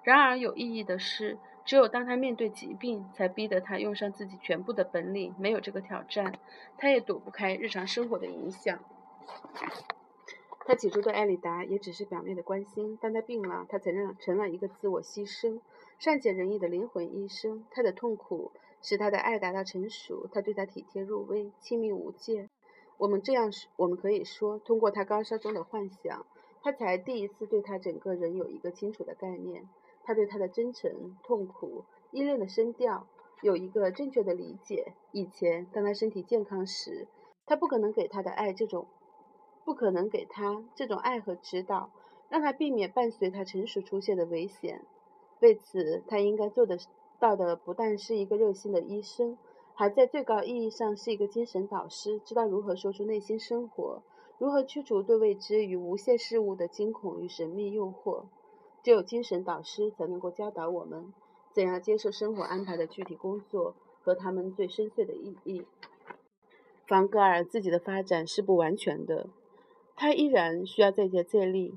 [0.02, 5.34] 然而有意义的是，只有当他面对疾病，才逼得他用上自己全部的本领。
[5.38, 6.34] 没有这个挑战，
[6.76, 8.78] 他也躲不开日常生活的影响。
[10.66, 15.60] 他起初对艾丽达也只是表面的关心，但他病了，他承认成了一个自我牺牲。
[16.00, 18.50] 善解人意的灵魂医生，他的痛苦
[18.82, 22.50] 使他的爱达到成熟，他对他体贴入微，亲密无间。
[22.98, 26.26] 我们这样说，我们可以说，通过他高烧中的幻想，
[26.62, 29.68] 他才第一次对他整个人有一个清楚的概念。
[30.02, 33.06] 他对他的真诚、痛苦、依恋的声调，
[33.40, 34.94] 有一个正确的理解。
[35.12, 37.06] 以前，当他身体健康时，
[37.44, 38.86] 他不可能给他的爱这种，
[39.66, 41.90] 不可能给他这种爱和指导，
[42.28, 44.82] 让他避免伴随他成熟出现的危险。
[45.40, 46.78] 为此，他应该做的
[47.18, 49.36] 到的不但是一个热心的医生，
[49.74, 54.02] 还在最高意义上是一个精神导师，知道如何说出内心生活，
[54.38, 58.26] 如何驱除对未知与无限事物的惊恐与神秘诱惑。
[58.84, 61.12] 只有精神导师才能够教导我们。
[61.52, 65.64] 怎样接受生活安排的具体工作和他们最深邃的意义？
[66.86, 69.28] 房格尔自己的发展是不完全的，
[69.96, 71.74] 他依然需要再接再厉。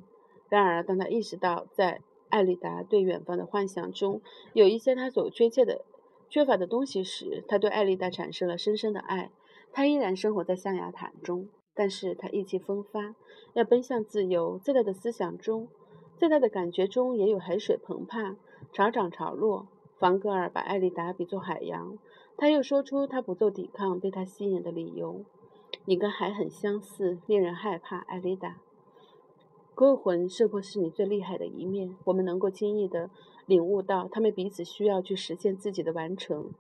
[0.50, 4.22] 然而，当他意识到在艾丽达对远方的幻想中
[4.54, 5.86] 有一些他所缺欠的、
[6.30, 9.32] 缺乏的东西时，他对艾丽达产生了深深的爱。
[9.72, 13.16] 他依然生活在象牙塔中，但是他意气风发，
[13.54, 14.60] 要奔向自由。
[14.60, 15.68] 在他的思想中，
[16.18, 18.36] 在他的感觉中，也有海水澎湃。
[18.74, 21.98] 潮涨潮落，房格尔把艾丽达比作海洋。
[22.38, 25.24] 他又说出他不做抵抗、被他吸引的理由。
[25.90, 28.58] 你跟海很相似，令人害怕，艾丽达。
[29.74, 31.96] 勾魂是否是你最厉害的一面？
[32.04, 33.10] 我们能够轻易地
[33.48, 36.52] 领悟到他们彼此需要去实现自己的完成。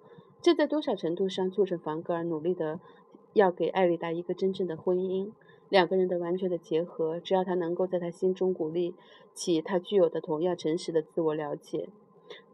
[0.41, 2.79] 这在多少程度上促成房格尔努力的
[3.33, 5.29] 要给艾丽达一个真正的婚姻？
[5.69, 8.95] 两个人的完全的结合，只要他能够在他心中鼓励
[9.35, 11.89] 起他具有的同样诚实的自我了解，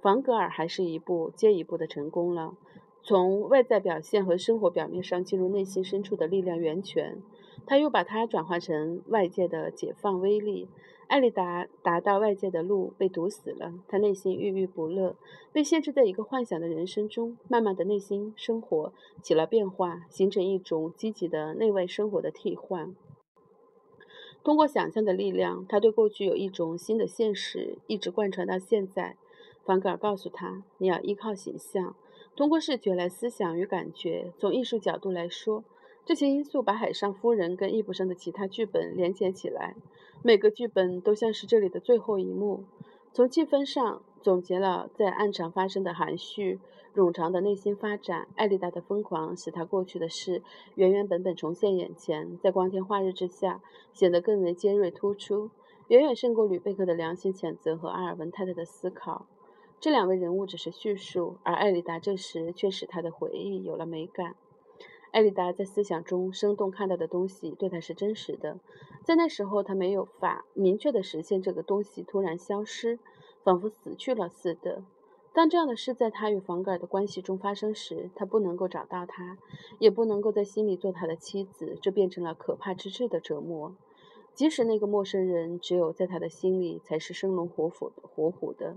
[0.02, 2.58] 房格尔还是一步接一步的成功了。
[3.08, 7.22] 从外在表现和生活表面上进入内心深处的力量源泉，
[7.68, 10.68] 他又把它转化成外界的解放威力。
[11.08, 15.16] 艾丽达达到外界的路被堵死了，他内心郁郁不乐，
[15.54, 17.38] 被限制在一个幻想的人生中。
[17.48, 18.92] 慢慢的，内心生活
[19.22, 22.96] 起了变化，形成一种积极的内外生活的替换。
[24.44, 29.16] 通过想象的力量，他对过去有一种新的现实，一直贯穿到现在。
[29.64, 31.96] 凡格尔告诉他：“你要依靠形象，
[32.36, 34.32] 通过视觉来思想与感觉。
[34.38, 35.64] 从艺术角度来说，
[36.06, 39.76] 这些因素把《海上夫人》跟易卜生的其他剧本连接起来。
[40.22, 42.64] 每个剧本都像是这里的最后一幕。
[43.14, 46.60] 从气氛上总结了在暗场发生的含蓄。”
[46.96, 50.42] 冗长的内心发展，艾丽达的疯狂使她过去的事
[50.76, 55.50] 原原本本重现眼前，在光天化日之下显得更为尖锐突出，
[55.90, 59.26] 远远胜过吕贝克的良心谴责和阿尔文太太的思考。
[59.86, 64.36] 这两位人物只是叙述，而艾丽达这时却使她的回忆有了美感。
[65.12, 68.58] 艾丽达在思想中生动看到的东西对她是真实的，
[69.04, 72.98] 在那时候她没有法明确的实现这个东西突然消失，
[73.44, 74.84] 仿佛死去了似的。
[75.34, 79.38] 当这样的事在他与房格尔的关系中发生时，他不能够找到他，
[79.78, 83.76] 也不能够在心里做他的妻子，这变成了可怕之至的折磨。
[84.34, 88.76] 即使那个陌生人只有在他的心里才是生龙活虎的，活虎的，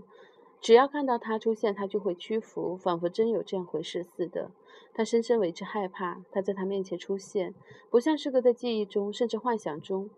[0.60, 4.50] 只要看到他出现，他就会屈服，仿佛真有这样回事似的。
[4.92, 7.54] 他深深为之害怕，他在他面前出现，
[7.88, 10.10] 不像是个在记忆中甚至幻想中。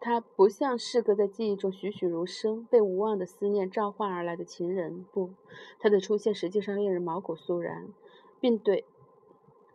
[0.00, 5.06] 他不像是个在记忆中栩栩如生、被无望的思念召唤而来的情人。
[5.10, 5.30] 不，
[5.78, 7.88] 他的出现实际上令人毛骨悚然，
[8.38, 8.84] 并对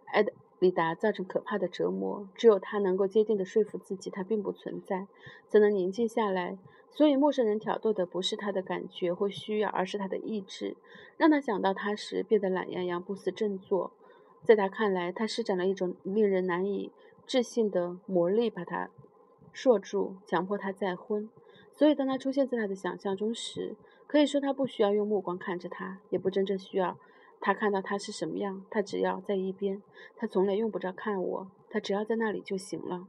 [0.06, 2.30] 艾德里达造成可怕的折磨。
[2.36, 5.08] 只有他能够坚定地说服自己，他并不存在，
[5.48, 6.60] 才能宁静下来。
[6.92, 10.76] 所以，陌生人挑逗的不是他的感觉或需要，而是他的意志，
[11.18, 13.92] 让他想到他时变得懒洋洋、不思振作。
[14.44, 16.92] 在他看来，他施展了一种令人难以
[17.26, 18.90] 置信的魔力，把他。
[19.52, 21.30] 硕住，强迫他再婚。
[21.74, 23.76] 所以，当他出现在他的想象中时，
[24.06, 26.98] 可以说他不需要用目光看着他，也不真正需要
[27.42, 28.64] 他看到他是什么样。
[28.70, 29.82] 他只要在一边，
[30.16, 33.08] 他从来用不着看我，他只要在那里就行了。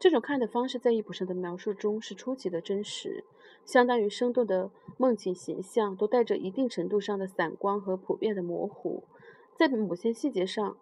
[0.00, 3.22] 这种看的方式，在易卜生的描述中是出奇的真实，
[3.66, 9.04] 相当于生动的梦境形象，都带着一定程度上的散光和普遍的模糊，
[9.56, 10.76] 在某些细节上。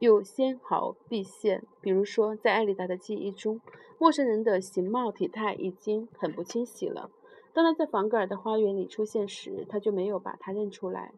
[0.00, 3.60] 又纤毫毕现，比如说，在艾丽达的记忆中，
[3.98, 7.10] 陌生人的形貌体态已经很不清晰了。
[7.54, 11.12] 当他在房格尔的花园里出现时，他就没有把他认出来。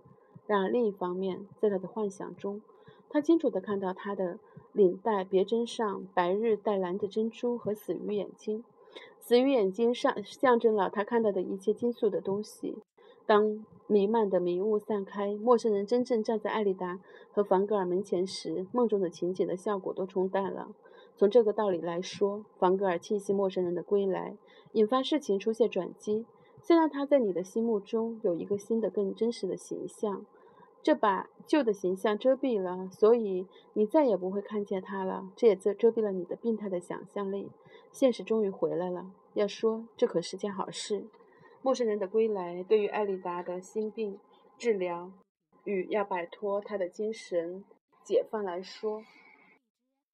[0.47, 2.63] 然而另一方面，在他的幻想中，
[3.09, 4.39] 他清楚地看到他的
[4.77, 8.63] 领带别针上白日带蓝的珍珠和死鱼眼睛。
[9.19, 12.77] 死鱼眼睛上象征了他看到的一切金属的东西。
[13.25, 17.01] 当弥漫的迷雾散开，陌生人真正站在艾丽达
[17.33, 20.69] 和房格尔门前时，梦中的情景的效果都冲淡了。
[21.17, 24.37] 从这个道理来说，房格尔庆幸陌生人的归来，
[24.73, 26.27] 引发事情出现转机。
[26.61, 30.27] 现在他在你的心目中有一个新的、更真实的形象，
[30.87, 35.33] 这把旧的形象遮蔽了，所以你再也不会看见他了。
[35.35, 37.51] 这也遮遮蔽了你的病态的想象力。
[37.91, 39.11] 现实终于回来了。
[39.35, 41.09] 要说这可是件好事。
[41.61, 44.21] 陌生人的归来对于艾丽达的心病
[44.57, 45.11] 治疗
[45.65, 47.65] 与要摆脱她的精神
[48.05, 49.03] 解放来说，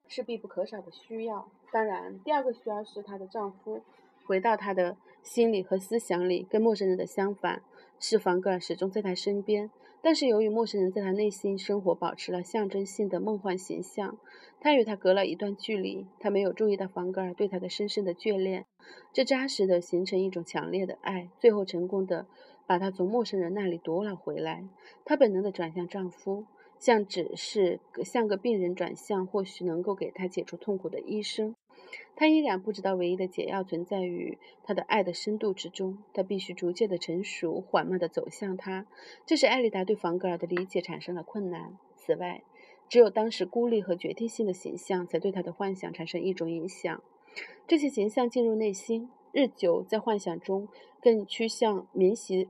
[0.07, 1.51] 是必不可少的需要。
[1.71, 3.83] 当然，第二个需要是她的丈夫
[4.25, 7.61] 回到她的心里和思想里，跟陌生人的相反，
[7.99, 9.69] 是房格尔始终在她身边。
[10.03, 14.17] 但是由于陌生人在她内心生活保持了象征性的梦幻形象，
[14.59, 16.05] 他与他隔了一段距离。
[16.19, 18.65] 他没有注意到房格尔对她的深深的眷恋，
[19.13, 22.27] 这扎实的形成一种强烈的爱，最后成功的
[22.67, 24.67] 把她从陌生人那里夺了回来。
[25.05, 26.45] 她本能的转向丈夫。
[26.79, 31.55] 像只是像个病人转向，或许能够给他解除痛苦的医生，
[32.15, 35.97] 他依然不知道唯一的解药存在于他的爱的深度之中。
[36.13, 38.85] 他必须逐渐的成熟，缓慢地走向他。
[39.25, 41.77] 这是艾丽达对房格尔的理解产生了困难。
[41.95, 42.43] 此外，
[42.89, 47.01] 只有当时孤立和决定性的形象才对他的幻想产生一种影响。
[47.67, 50.67] 这些形象进入内心，日久在幻想中
[51.01, 52.49] 更趋向明晰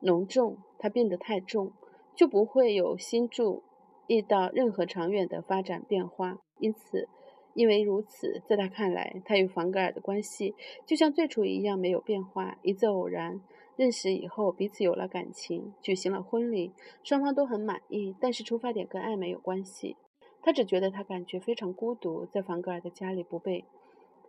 [0.00, 0.58] 浓重。
[0.78, 1.72] 它变得太重。
[2.16, 3.62] 就不会有心注
[4.06, 6.38] 意到任何长远的发展变化。
[6.58, 7.08] 因此，
[7.54, 10.54] 因为如此，在他看来，他与房格尔的关系
[10.86, 12.58] 就像最初一样没有变化。
[12.62, 13.40] 一次偶然
[13.76, 18.14] 认识以后，彼此有了感情，举行了婚礼，双方都很满意。
[18.20, 19.96] 但是出发点跟爱没有关系。
[20.42, 23.64] 他只觉得他感觉非常孤独，在房格尔的家里不被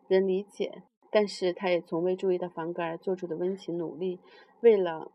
[0.08, 0.84] 人理解。
[1.10, 4.20] 但是他也从未注意到房格尔做出的温情努力，
[4.62, 5.12] 为了。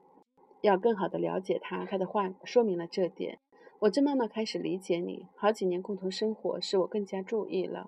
[0.62, 3.38] 要更好的了解他，他的话说明了这点。
[3.80, 5.26] 我正慢慢开始理解你。
[5.36, 7.86] 好几年共同生活使我更加注意了。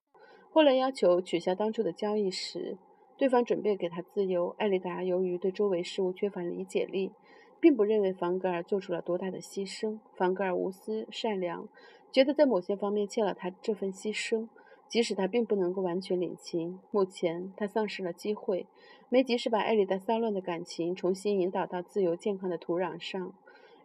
[0.50, 2.76] 后来要求取消当初的交易时，
[3.16, 4.54] 对方准备给他自由。
[4.58, 7.12] 艾丽达由于对周围事物缺乏理解力，
[7.60, 9.98] 并不认为房格尔做出了多大的牺牲。
[10.16, 11.68] 房格尔无私善良，
[12.10, 14.48] 觉得在某些方面欠了他这份牺牲。
[14.88, 18.66] 即使他并不能够完全领情，目前他丧失了机会，
[19.10, 23.34] 没及时把艾丽达骚乱的感情重新引导到自由健康的土壤上。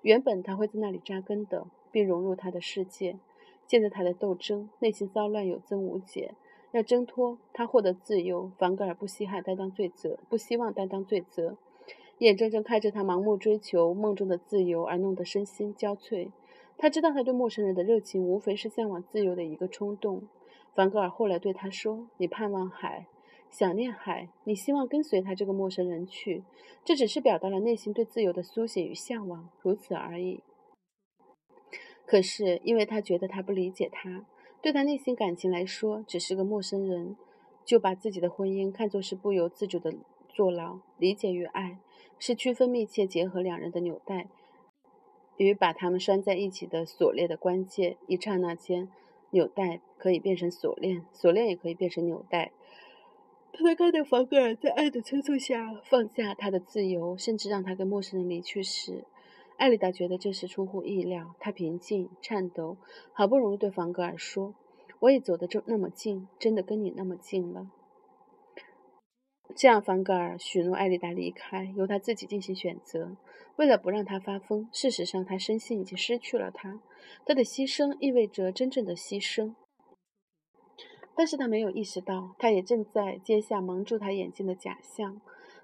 [0.01, 3.17] 原本他会在那里扎根的，并融入他的世界。
[3.67, 6.35] 现在他的斗争，内心骚乱有增无减。
[6.73, 11.55] 要挣脱他，获得自由，凡格尔不稀罕担当罪责，不希望担当罪责，
[12.17, 16.31] 眼睁睁看着他盲目追求梦中的自由而弄得身心交瘁。
[16.75, 20.23] 他知道他对陌生人的热情无非是向往自由的一个冲动。
[20.73, 23.05] 凡格尔后来对他说：“你盼望海，
[23.51, 26.43] 想念海，你希望跟随他这个陌生人去，
[26.83, 30.41] 这只是表达了内心对自由的苏醒与向往，如此而已。
[32.07, 34.25] 可是，因为他觉得他不理解他，
[34.63, 37.17] 对他内心感情来说只是个陌生人，
[37.65, 39.93] 就把自己的婚姻看作是不由自主的
[40.29, 40.79] 坐牢。
[40.97, 41.79] 理解与爱
[42.17, 44.29] 是区分密切结合两人的纽带，
[45.35, 47.97] 与把他们拴在一起的锁链的关键。
[48.07, 48.89] 一刹那间。”
[49.33, 52.51] 纽带可以变成锁链，锁链也可以变成纽带。
[53.51, 59.05] 他在看到房格尔在爱的催促下放下他的自由，甚至让他跟陌生人离去时，
[59.63, 61.35] 艾丽达觉得这是出乎意料。
[61.39, 62.75] 她平静、颤抖，
[63.13, 64.53] 好不容易对房格尔说
[64.99, 67.71] ：“我也走得这那么近，真的跟你那么近了。”
[69.55, 73.15] 这样，房格尔许诺艾丽达离开，由他自己进行选择。
[73.55, 76.81] 为了不让他发疯，事实上他深信已经失去了他。
[77.25, 79.55] 他的牺牲意味着真正的牺牲，
[81.15, 85.21] 但是他没有意识到，他也正在揭下蒙住他眼睛的假象。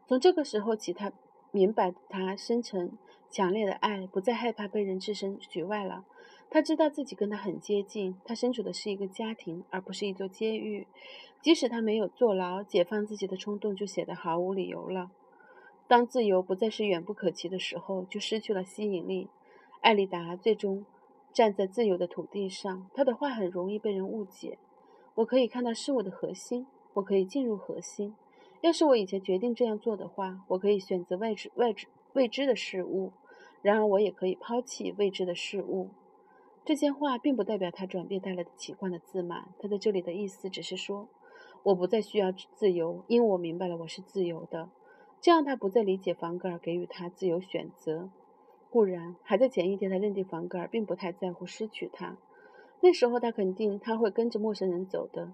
[0.08, 1.12] 从这个时候起，他
[1.52, 2.98] 明白他深沉
[3.30, 6.06] 强烈的爱不再害怕被人置身局外了。
[6.50, 10.88] 他知道自己跟他很接近，他身处的是一个家庭，而不是一座监狱。
[11.42, 15.12] 即使他没有坐牢，解放自己的冲动就显得毫无理由了。
[15.88, 19.30] 当自由不再是远不可及的时候，就失去了吸引力。
[19.82, 20.86] 艾丽达最终
[21.32, 24.58] 站在自由的土地上，她的话很容易被人误解。
[25.16, 26.66] 我可以看到事物的核心，
[26.96, 28.16] 我可以进入核心。
[28.62, 33.12] 要是我以前决定这样做的话，我可以选择未知、未知、未知的事物；
[33.62, 35.90] 然而，我也可以抛弃未知的事物。
[36.66, 39.54] 这些话并不代表他转变带来的奇怪的自满。
[39.60, 41.08] 他在这里的意思只是说，
[41.64, 44.70] 我不再需要自由，因为我明白了我是自由的。
[45.20, 48.10] 这样，他不再理解房格尔给予他自由选择。
[48.70, 52.18] 固然，还在前一天，他认定房格尔并不太在乎失去他。
[52.82, 55.34] 那时候，他肯定他会跟着陌生人走的。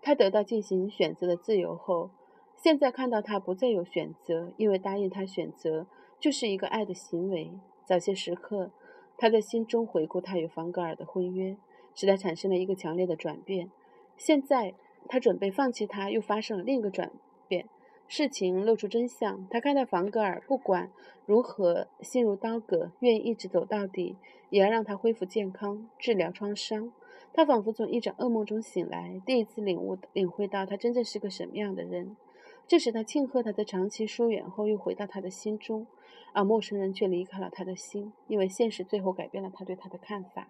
[0.00, 2.10] 他得到进行选择的自由后，
[2.56, 5.86] 现在看到他不再有选择，因为答应他选择
[6.20, 7.50] 就是一个爱的行为。
[7.84, 8.70] 早些时刻。
[9.22, 11.54] 他在心中回顾他与房格尔的婚约，
[11.94, 13.70] 使他产生了一个强烈的转变。
[14.16, 14.72] 现在
[15.08, 17.12] 他准备放弃他，又发生了另一个转
[17.46, 17.68] 变。
[18.08, 20.90] 事情露出真相，他看到房格尔不管
[21.26, 24.16] 如何心如刀割，愿意一直走到底，
[24.48, 26.90] 也要让他恢复健康，治疗创伤。
[27.34, 32.16] 他仿佛从一场噩梦中醒来，第一次领悟领会到他真正是个什么样的人。
[32.70, 35.88] 这使他庆贺他在长期疏远后又回到他的心中，
[36.32, 40.48] 而陌生人却离开了他的心，因为现实最后改变了他对他的看法。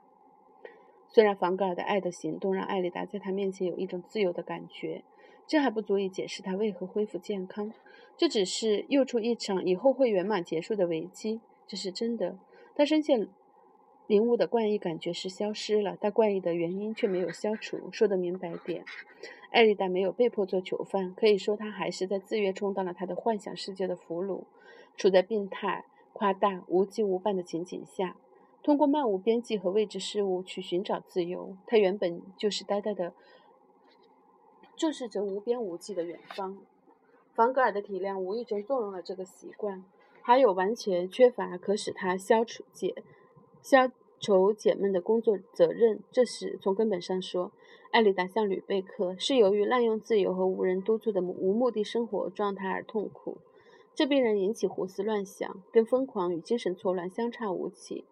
[1.08, 5.02] 虽然房格尔的爱的行动让艾丽达在他面前有一种自由的感觉，
[5.46, 7.72] 这还不足以解释他为何恢复健康。
[8.18, 12.36] 这只是诱出一场以后会圆满结束的危机，这是真的。
[12.74, 13.28] 他深陷
[14.10, 17.92] 领悟的怪异感觉是消失了，但怪异的原因却没有消除。
[17.92, 18.84] 说得明白点，
[19.52, 24.46] 艾丽达没有被迫做囚犯，可以说她还是在自愿充当了他的幻想世界的俘虏，
[24.96, 28.16] 处在病态、夸大、无羁无伴的情景下，
[28.64, 31.56] 通过漫无边际和未知事物去寻找自由。
[31.68, 33.14] 他原本就是呆呆的
[34.76, 36.58] 注视着无边无际的远方。
[37.32, 39.84] 房格尔的体谅无意中纵容了这个习惯，
[40.20, 43.04] 还有完全缺乏可使他消除解
[43.62, 43.88] 消
[44.20, 46.00] 愁解闷的工作责任。
[46.12, 47.50] 这时，从根本上说，
[47.90, 53.38] 艾丽达像吕贝克，是由于滥用自由和无人督促的无目的生活状态而痛苦。
[53.94, 58.04] 这必然引起胡思乱想，跟疯狂与精神错乱相差无几。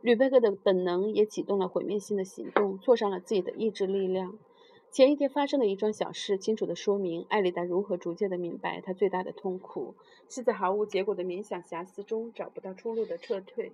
[0.00, 4.38] 吕贝克的本能也启动了毁灭性的行动，挫伤了自己的意志力量。
[4.90, 9.94] 前一天发生的一桩小事，清楚地说明艾丽达如何逐渐地明白，她最大的痛苦
[10.28, 13.72] 是在毫无结果的冥想遐思中找不到出路的撤退。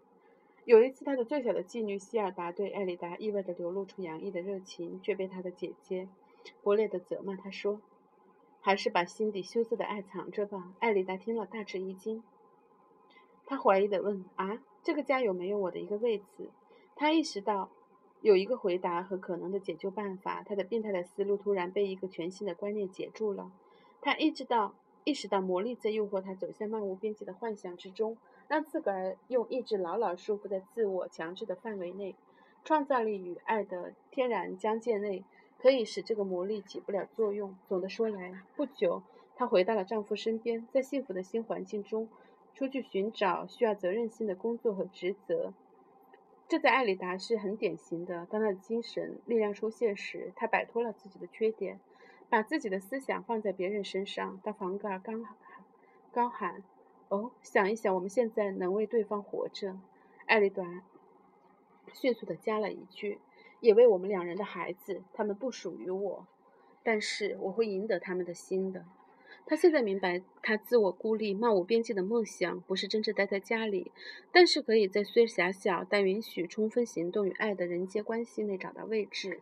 [0.66, 6.08] 有一次，他的最小的妓女希尔达对艾丽达意外地流露出洋溢的热情，却被他的姐姐
[6.42, 7.36] 拙劣地责骂。
[7.36, 7.80] 他说
[8.60, 12.20] ：“还是把心底羞涩的爱藏着吧。”艾丽达听了大吃一惊，
[13.46, 16.50] 他怀疑地问：“啊，这个家有没有我的一个位子？”
[16.96, 17.70] 他意识到。
[18.22, 23.52] 有一个回答和可能的解救办法，他的病态的思路突然被一个全新的观念截住了。
[24.00, 28.16] 他意识到，意识到魔力在诱惑他走向漫无边际的幻想之中，
[28.48, 32.14] 让自个儿用意志牢牢束缚在自我强制的范围内。
[32.64, 35.24] 创造力与爱的天然疆界内，
[35.56, 37.56] 可以使这个魔力起不了作用。
[37.68, 39.04] 总的说来，不久，
[39.36, 42.08] 她回到了丈夫身边，在幸福的新环境中，
[42.54, 45.52] 出去寻找需要责任心的工作和职责。
[46.48, 48.26] 这在艾里达是很典型的。
[48.26, 51.78] 当她的精神力量出现时，她摆脱了自己的缺点，
[52.28, 54.40] 把自己的思想放在别人身上。
[54.42, 55.24] 当房格尔刚
[56.10, 56.64] 高喊
[57.08, 59.78] ：“哦，想一想，我们现在能为对方活着。”
[60.26, 60.82] 艾丽达
[61.92, 63.20] 迅速地加了一句
[63.60, 65.02] ：“也为我们两人的孩子。
[65.12, 66.26] 他们不属于我，
[66.82, 68.84] 但是我会赢得他们的心的。”
[69.48, 73.92] 他现在明白，他自我孤立、漫无边际的梦想，不是真正待在家里，
[74.32, 79.40] 但是可以在虽狭小但允许充分行动与爱的人间关系内找到位置。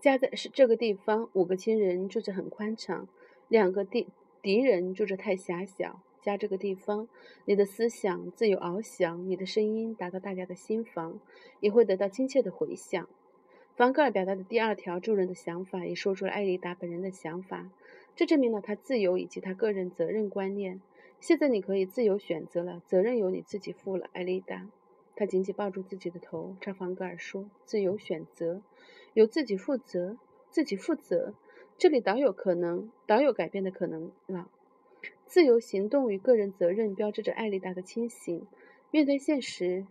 [0.00, 3.08] 家在是这个地方，五个亲人住着很宽敞，
[3.48, 4.06] 两个地
[4.42, 6.00] 敌人住着太狭小。
[6.20, 7.08] 家这个地方，
[7.44, 11.20] 你的思想自由翱翔，你的声音达到大家的心房，
[11.60, 13.08] 也会得到亲切的回响。
[13.76, 17.70] 凡格尔表达的第二条助人的想法，也说出了艾丽达本人的想法。
[18.16, 20.80] 这证明了他自由以及他个人责任观念。
[21.20, 24.68] 现在你可以自由选择了，责任由你自己负了，艾丽达。
[25.14, 28.60] 他紧紧抱住自己的头，朝房格尔说：“自由选择，
[29.14, 30.16] 由自己负责，
[30.50, 31.34] 自己负责。
[31.78, 34.50] 这里倒有可能，倒有改变的可能了。
[35.26, 38.44] 自由行动与个人责任标志着艾丽达的清醒。
[38.90, 39.86] 面对现实，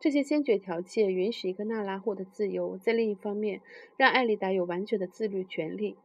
[0.00, 3.60] 这些先决条件允许一个娜拉获得自由，在另一方面，
[3.98, 5.96] 让艾丽达有完全的自律权利。”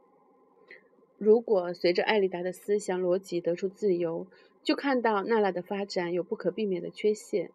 [1.18, 4.28] 如果随着艾丽达的思想逻辑得出自由，
[4.64, 7.52] 就看到娜拉的发展有不可避免的缺陷。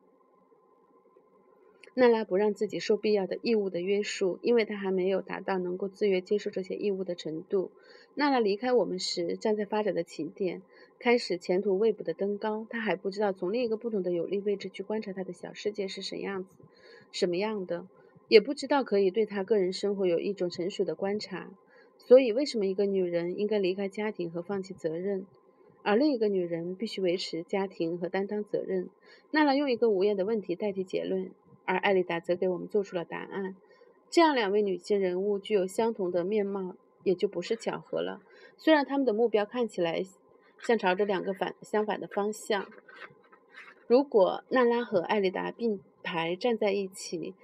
[1.98, 7.70] 娜拉不让自己受必要的义务的约束，因为她还没有达到能够自愿接受这些义务的程度。
[8.14, 10.60] 娜拉离开我们时，站在发展的起点，
[10.98, 12.66] 开始前途未卜的登高。
[12.68, 16.50] 她还不知道从另一个不同的有利位置去观察她的小世界是什么样子，
[17.12, 17.88] 什么样的，
[18.28, 21.50] 也不知道可以对她个人生活有一种成熟的观察。
[21.96, 25.24] 所以，为什么一个女人应该离开家庭和放弃责任，
[25.82, 28.90] 而另一个女人必须维持家庭和担当责任？
[29.30, 31.30] 娜拉用一个无言的问题代替结论，
[31.66, 33.54] 而艾丽达则给我们做出了答案。
[34.08, 38.22] 这样，两位女性人物具有相同的面貌，也就不是巧合了。
[38.56, 40.02] 虽然她们的目标看起来
[40.62, 42.66] 像朝着两个反相反的方向。
[43.86, 47.34] 如果娜拉和艾丽达并排站在一起，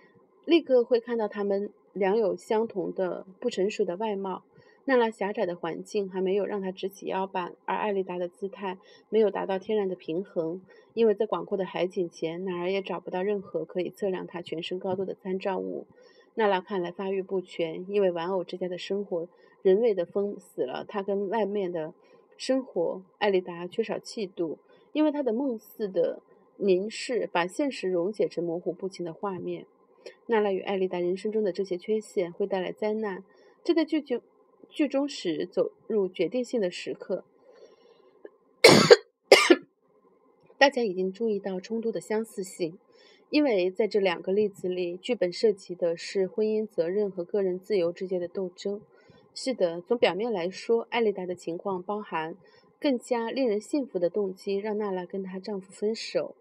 [0.44, 4.44] 立刻会看到她们两有相同的不成熟的外貌。
[4.84, 8.78] 娜拉狭窄的环境还没有让她直起腰板，而艾丽达的姿态
[9.08, 10.60] 没有达到天然的平衡，
[10.92, 15.86] 因为在广阔的海景前，哪儿也找不到任何可以测量她全身高度的参照物。
[16.34, 19.28] 娜拉看来发育不全，因为玩偶之家的生活
[19.62, 21.94] 人为的封死了她跟外面的
[22.36, 23.02] 生活。
[23.18, 24.58] 艾丽达缺少气度，
[24.92, 26.20] 因为她的梦似的
[26.56, 29.66] 凝视把现实溶解成模糊不清的画面。
[30.26, 33.22] 娜拉与艾丽达人生中的这些缺陷会带来灾难，
[33.62, 34.20] 这对剧情。
[34.72, 37.24] 剧中时走入决定性的时刻。
[40.56, 42.78] 大家已经注意到冲突的相似性，
[43.28, 48.80] 因为在这两个例子里，剧本涉及的是婚姻责任和个人自由之间的斗争。
[49.34, 52.34] 是的，从表面来说，艾丽达的情况包含
[52.80, 56.34] 更加令人信服的动机，让娜拉跟她丈夫分手；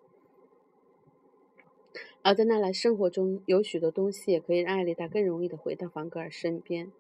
[2.21, 6.91] 而在娜拉生活中，有许多东西也可以让艾丽达更容易的回到房格尔身边。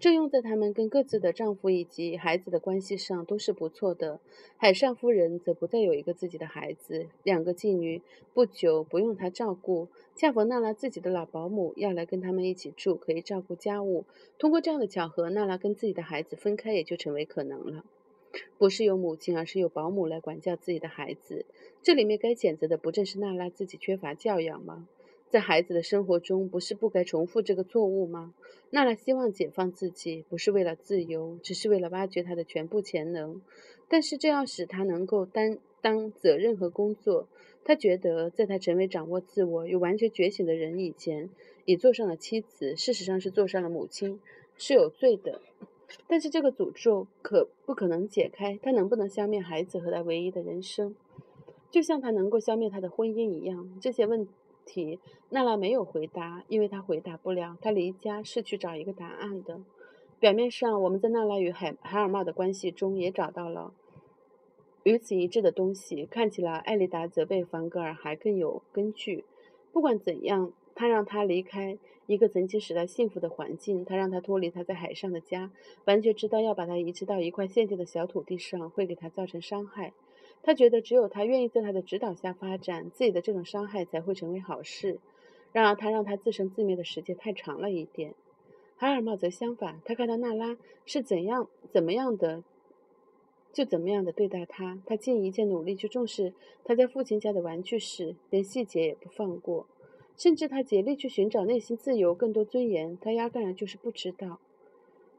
[0.00, 4.20] 这用在他们跟各自的丈夫以及孩子的关系上都是不错的。
[4.58, 8.02] 海上夫人则不再有一个自己的孩子，两个妓女
[8.34, 9.88] 不久不用她照顾。
[10.14, 14.04] 恰逢娜拉自己的老保姆要来跟他们一起住，可以照顾家务。
[14.38, 17.84] 通过这样的巧合，娜拉跟自己的孩子分开也就成为可能了。
[18.58, 21.46] 不是由母亲，而是由保姆来管教自己的孩子。
[21.82, 24.88] 这里面该谴责的不正是娜拉自己缺乏教养吗？
[25.34, 28.32] 在孩子的生活中，不是不该重复这个错误吗？
[28.70, 33.42] 娜娜希望解放自己，不是为了自由，只是为了挖掘她的全部潜能。
[33.88, 37.26] 但是这要使她能够担当责任和工作。
[37.64, 41.28] 她觉得，在她成为掌握自我又完全觉醒的人以前，
[41.64, 44.20] 已做上了妻子，事实上是做上了母亲，
[44.56, 45.40] 是有罪的。
[46.06, 48.56] 但是这个诅咒可不可能解开？
[48.62, 50.94] 她能不能消灭孩子和她唯一的人生，
[51.72, 53.76] 就像他能够消灭他的婚姻一样？
[53.80, 54.28] 这些问。
[54.64, 54.98] 题，
[55.30, 57.56] 娜拉没有回答，因为她回答不了。
[57.60, 59.60] 她离家是去找一个答案的。
[60.18, 63.74] 表面上，我们在娜拉与海海尔茂的关系中也找到了
[64.82, 66.06] 与此一致的东西。
[66.06, 69.24] 看起来，艾丽达责备凡格尔还更有根据。
[69.72, 75.50] 不管怎样，他让他离开一个曾经使他幸福的环境，他让他脱离他在海上的家，
[75.84, 79.92] 完全知道要把他移植到一块现建的小土地上会给他造成伤害。
[80.44, 85.00] 他觉得，只有他愿意在他的指导下发展，自己的这种伤害才会成为好事。
[85.52, 88.14] 然而，他让他自生自灭的时间太长了一点。
[88.76, 92.44] 海尔茂则相反，他看到娜拉是怎样、怎么样的，
[93.54, 94.82] 就怎么样的对待他。
[94.84, 99.66] 他尽一切努力去重视他在父亲家的玩具时，连细节也不放过。
[100.16, 104.38] 甚至他竭力去寻找内心自由、更多尊严，他压根儿就是不知道，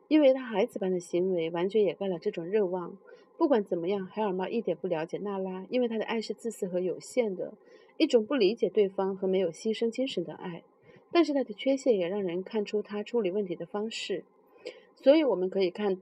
[0.08, 2.98] 因为他孩子般的行为完全掩盖了这种热望。
[3.38, 7.54] 不管怎么样，海尔茂一点不了解娜拉，因为他的爱是自私和有限的，
[7.98, 10.64] 一种不理解对方和没有牺牲精神的爱。
[11.12, 14.24] 但是他的缺陷也让人看出他处理问题的方式。
[15.02, 16.02] 所以我们可以看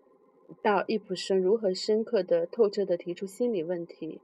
[0.62, 4.20] 到易普生如何深刻的、透彻的提出心理问题。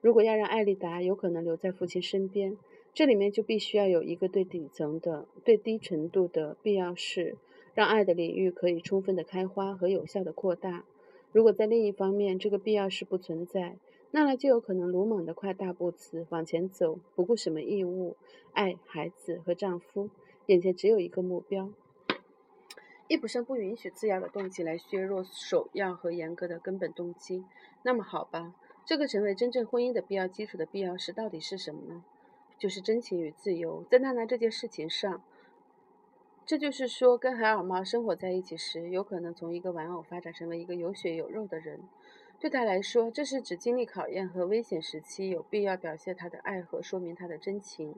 [0.00, 2.56] 如果要让艾丽达有可能留在父亲身边，
[2.92, 7.36] 这里面就必须要有一个对底层的、对低程度的必要是，
[7.74, 10.84] 让爱的领域可以充分的开花和有效的扩大。
[11.32, 13.76] 如果在另一方面这个必要是不存在，
[14.12, 18.16] 娜娜就有可能鲁莽地跨大步子往前走，不顾什么义务、
[18.52, 20.08] 爱孩子和丈夫，
[20.46, 21.68] 眼前只有一个目标。
[23.08, 27.44] 易卜生不允许次要的动机来削弱首要和严格的根本动机。
[27.82, 28.54] 那么好吧，
[28.86, 32.04] 这个成为真正婚姻的必要基础的必要是到底是什么呢？
[32.56, 33.84] 就是真情与自由。
[33.90, 35.20] 在娜娜这件事情上。
[36.46, 41.80] 这就是说，跟海尔猫生活在一起时，有可能从一个玩偶发展成为一个有血有肉的人。
[42.38, 47.94] 对他来说，这是指经历考验和危险时期，有必要表现他的爱和说明他的真情。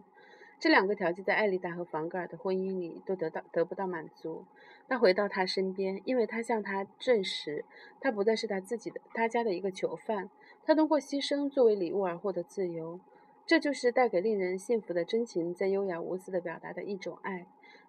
[0.61, 4.45] 这两个条件在艾丽达和房格尔的婚姻里都得到得不到满足。
[4.89, 7.65] 他回到他身边，因为他向他证实，
[8.01, 10.31] 他不再是他自己的他家的一个囚犯。
[10.65, 13.01] 他通过牺牲作为礼物而获得自由。
[13.45, 17.47] 这就是带给令人幸福的真情，在优雅无私的表达的一种爱。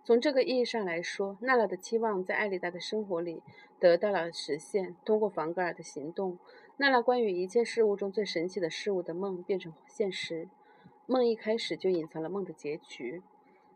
[0.08, 3.44] 从这个意义上来说，娜拉的期望在艾丽达的生活里
[3.78, 4.96] 得到了实现。
[5.04, 6.40] 通过房格尔的行动，
[6.78, 10.48] 娜拉关于一切事物中最神奇的事物的梦变成现实。
[11.08, 13.22] 梦一开始就隐藏了梦的结局，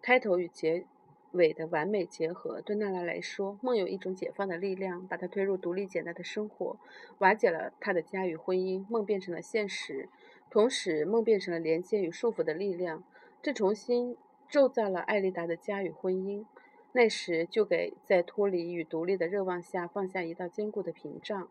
[0.02, 0.86] 开头与结
[1.34, 2.62] 尾的完美结合。
[2.62, 6.78] 对娜拉来说，梦有一种解放的力量，把她推入独立简单的生活，
[7.18, 8.86] 瓦解了她的家与婚姻。
[8.90, 10.08] 梦变成了现实，
[10.50, 13.04] 同时梦变成了连接与束缚的力量。
[13.42, 14.16] 这重新。
[14.52, 16.43] 铸造了艾丽达的家与婚姻，
[16.91, 21.47] 那时就给在脱离与独立的热望下放下一道坚固的屏障。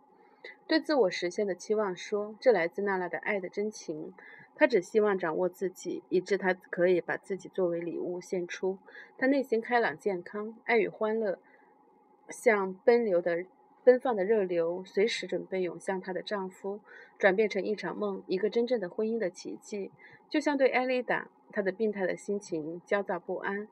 [0.67, 4.13] 对自我实现的期望说，这来自娜拉的爱的真情。
[4.55, 8.77] 她只希望掌握自己，以致她可以把自己作为礼物献出。
[9.17, 11.39] 她内心开朗健康，爱与欢乐
[12.29, 13.47] 像奔流的
[13.85, 16.81] 奔放的热流，随时准备涌向她的丈夫，
[17.19, 19.91] 转变成一场梦，一个真正的婚姻的奇迹。
[20.29, 21.29] 就像对艾丽达。
[21.53, 23.67] 她的病态的心情焦躁不安，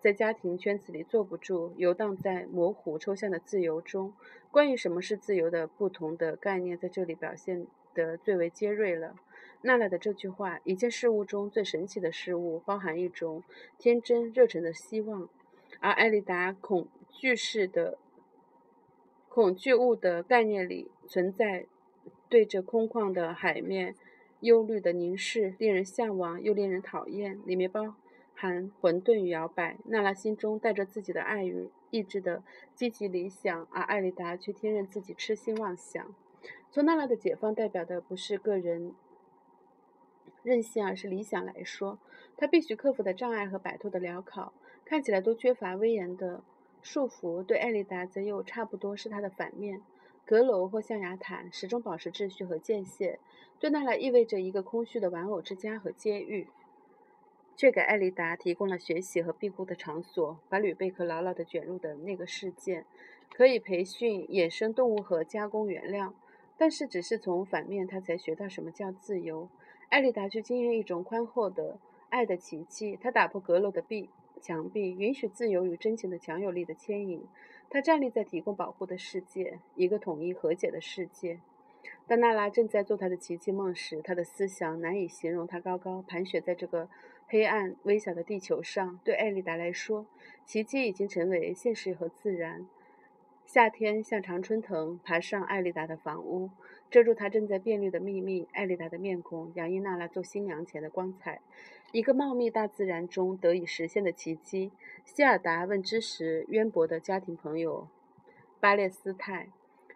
[0.00, 4.12] 在家庭圈子里坐不住，游荡在模糊抽象的自由中。
[4.50, 9.14] 关于什么是自由的不同的概念，在这里表现得最为尖锐了。
[9.60, 13.44] 娜娜的这句话：“一件事物中最神奇的事物，包含一种
[13.78, 15.28] 天真热忱的希望。”
[15.78, 17.98] 而艾丽达恐惧式的
[19.34, 21.64] 恐惧物的概念里存在
[22.28, 23.94] 对着空旷的海面
[24.40, 27.40] 忧虑的凝视，令人向往又令人讨厌。
[27.46, 27.94] 里面包
[28.34, 29.78] 含混沌与摇摆。
[29.86, 32.42] 娜拉心中带着自己的爱与意志的
[32.74, 36.14] 积极理想，而艾丽达却天任自己痴心妄想。
[36.70, 38.92] 从娜拉的解放代表的不是个人
[40.42, 41.98] 任性，而是理想来说，
[42.36, 44.52] 她必须克服的障碍和摆脱的镣铐，
[44.84, 46.44] 看起来都缺乏威严的。
[46.82, 49.80] 束缚对艾丽达则又差不多是它的反面，
[50.26, 53.18] 阁楼或象牙塔始终保持秩序和界限，
[53.60, 56.48] 对那来意味着一个空虚的玩偶之家和监狱，
[57.56, 62.84] 却给艾丽达提供了学习和庇护的场所，把吕贝克牢牢地卷入的那个世界，
[63.32, 66.12] 可以培训野生动物和加工原料，
[66.58, 69.48] 但是只是从反面，他才学到什么叫自由。
[69.88, 71.78] 艾丽达却经验一种宽厚的
[72.08, 74.10] 爱的奇迹，他打破阁楼的壁。
[74.42, 77.24] 墙壁允许自由与真情的强有力的牵引。
[77.70, 81.38] 他站立在提供保护的世界，一个统一和解的世界。
[82.06, 85.46] 当娜拉正在做她的奇迹梦时，她的思想难以形容。
[85.46, 86.88] 她高高盘旋在这个
[87.28, 89.00] 黑暗微小的地球上。
[89.04, 90.04] 对艾丽达来说，
[90.44, 92.66] 奇迹已经成为现实和自然。
[93.46, 96.50] 夏天像常春藤爬上艾丽达的房屋，
[96.92, 98.46] 遮住她正在变绿的秘密。
[98.52, 101.40] 艾丽达的面孔洋溢娜拉做新娘前的光彩。
[101.90, 104.70] 一个茂密大自然中得以实现的奇迹。
[105.06, 107.88] 希尔达问知识渊博的家庭朋友
[108.60, 109.48] 巴列斯泰：“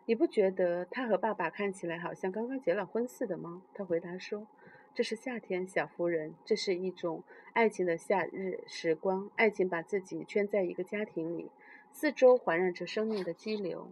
[0.07, 4.47] 你不觉得他和爸爸看起来好像刚刚结了婚似的吗？”他回答说
[4.95, 7.23] ：“这是夏天，小夫人，这是一种
[7.53, 9.31] 爱情的夏日时光。
[9.37, 11.51] 爱情把自己圈在一个家庭里，
[11.93, 13.91] 四周环绕着生命的激流。”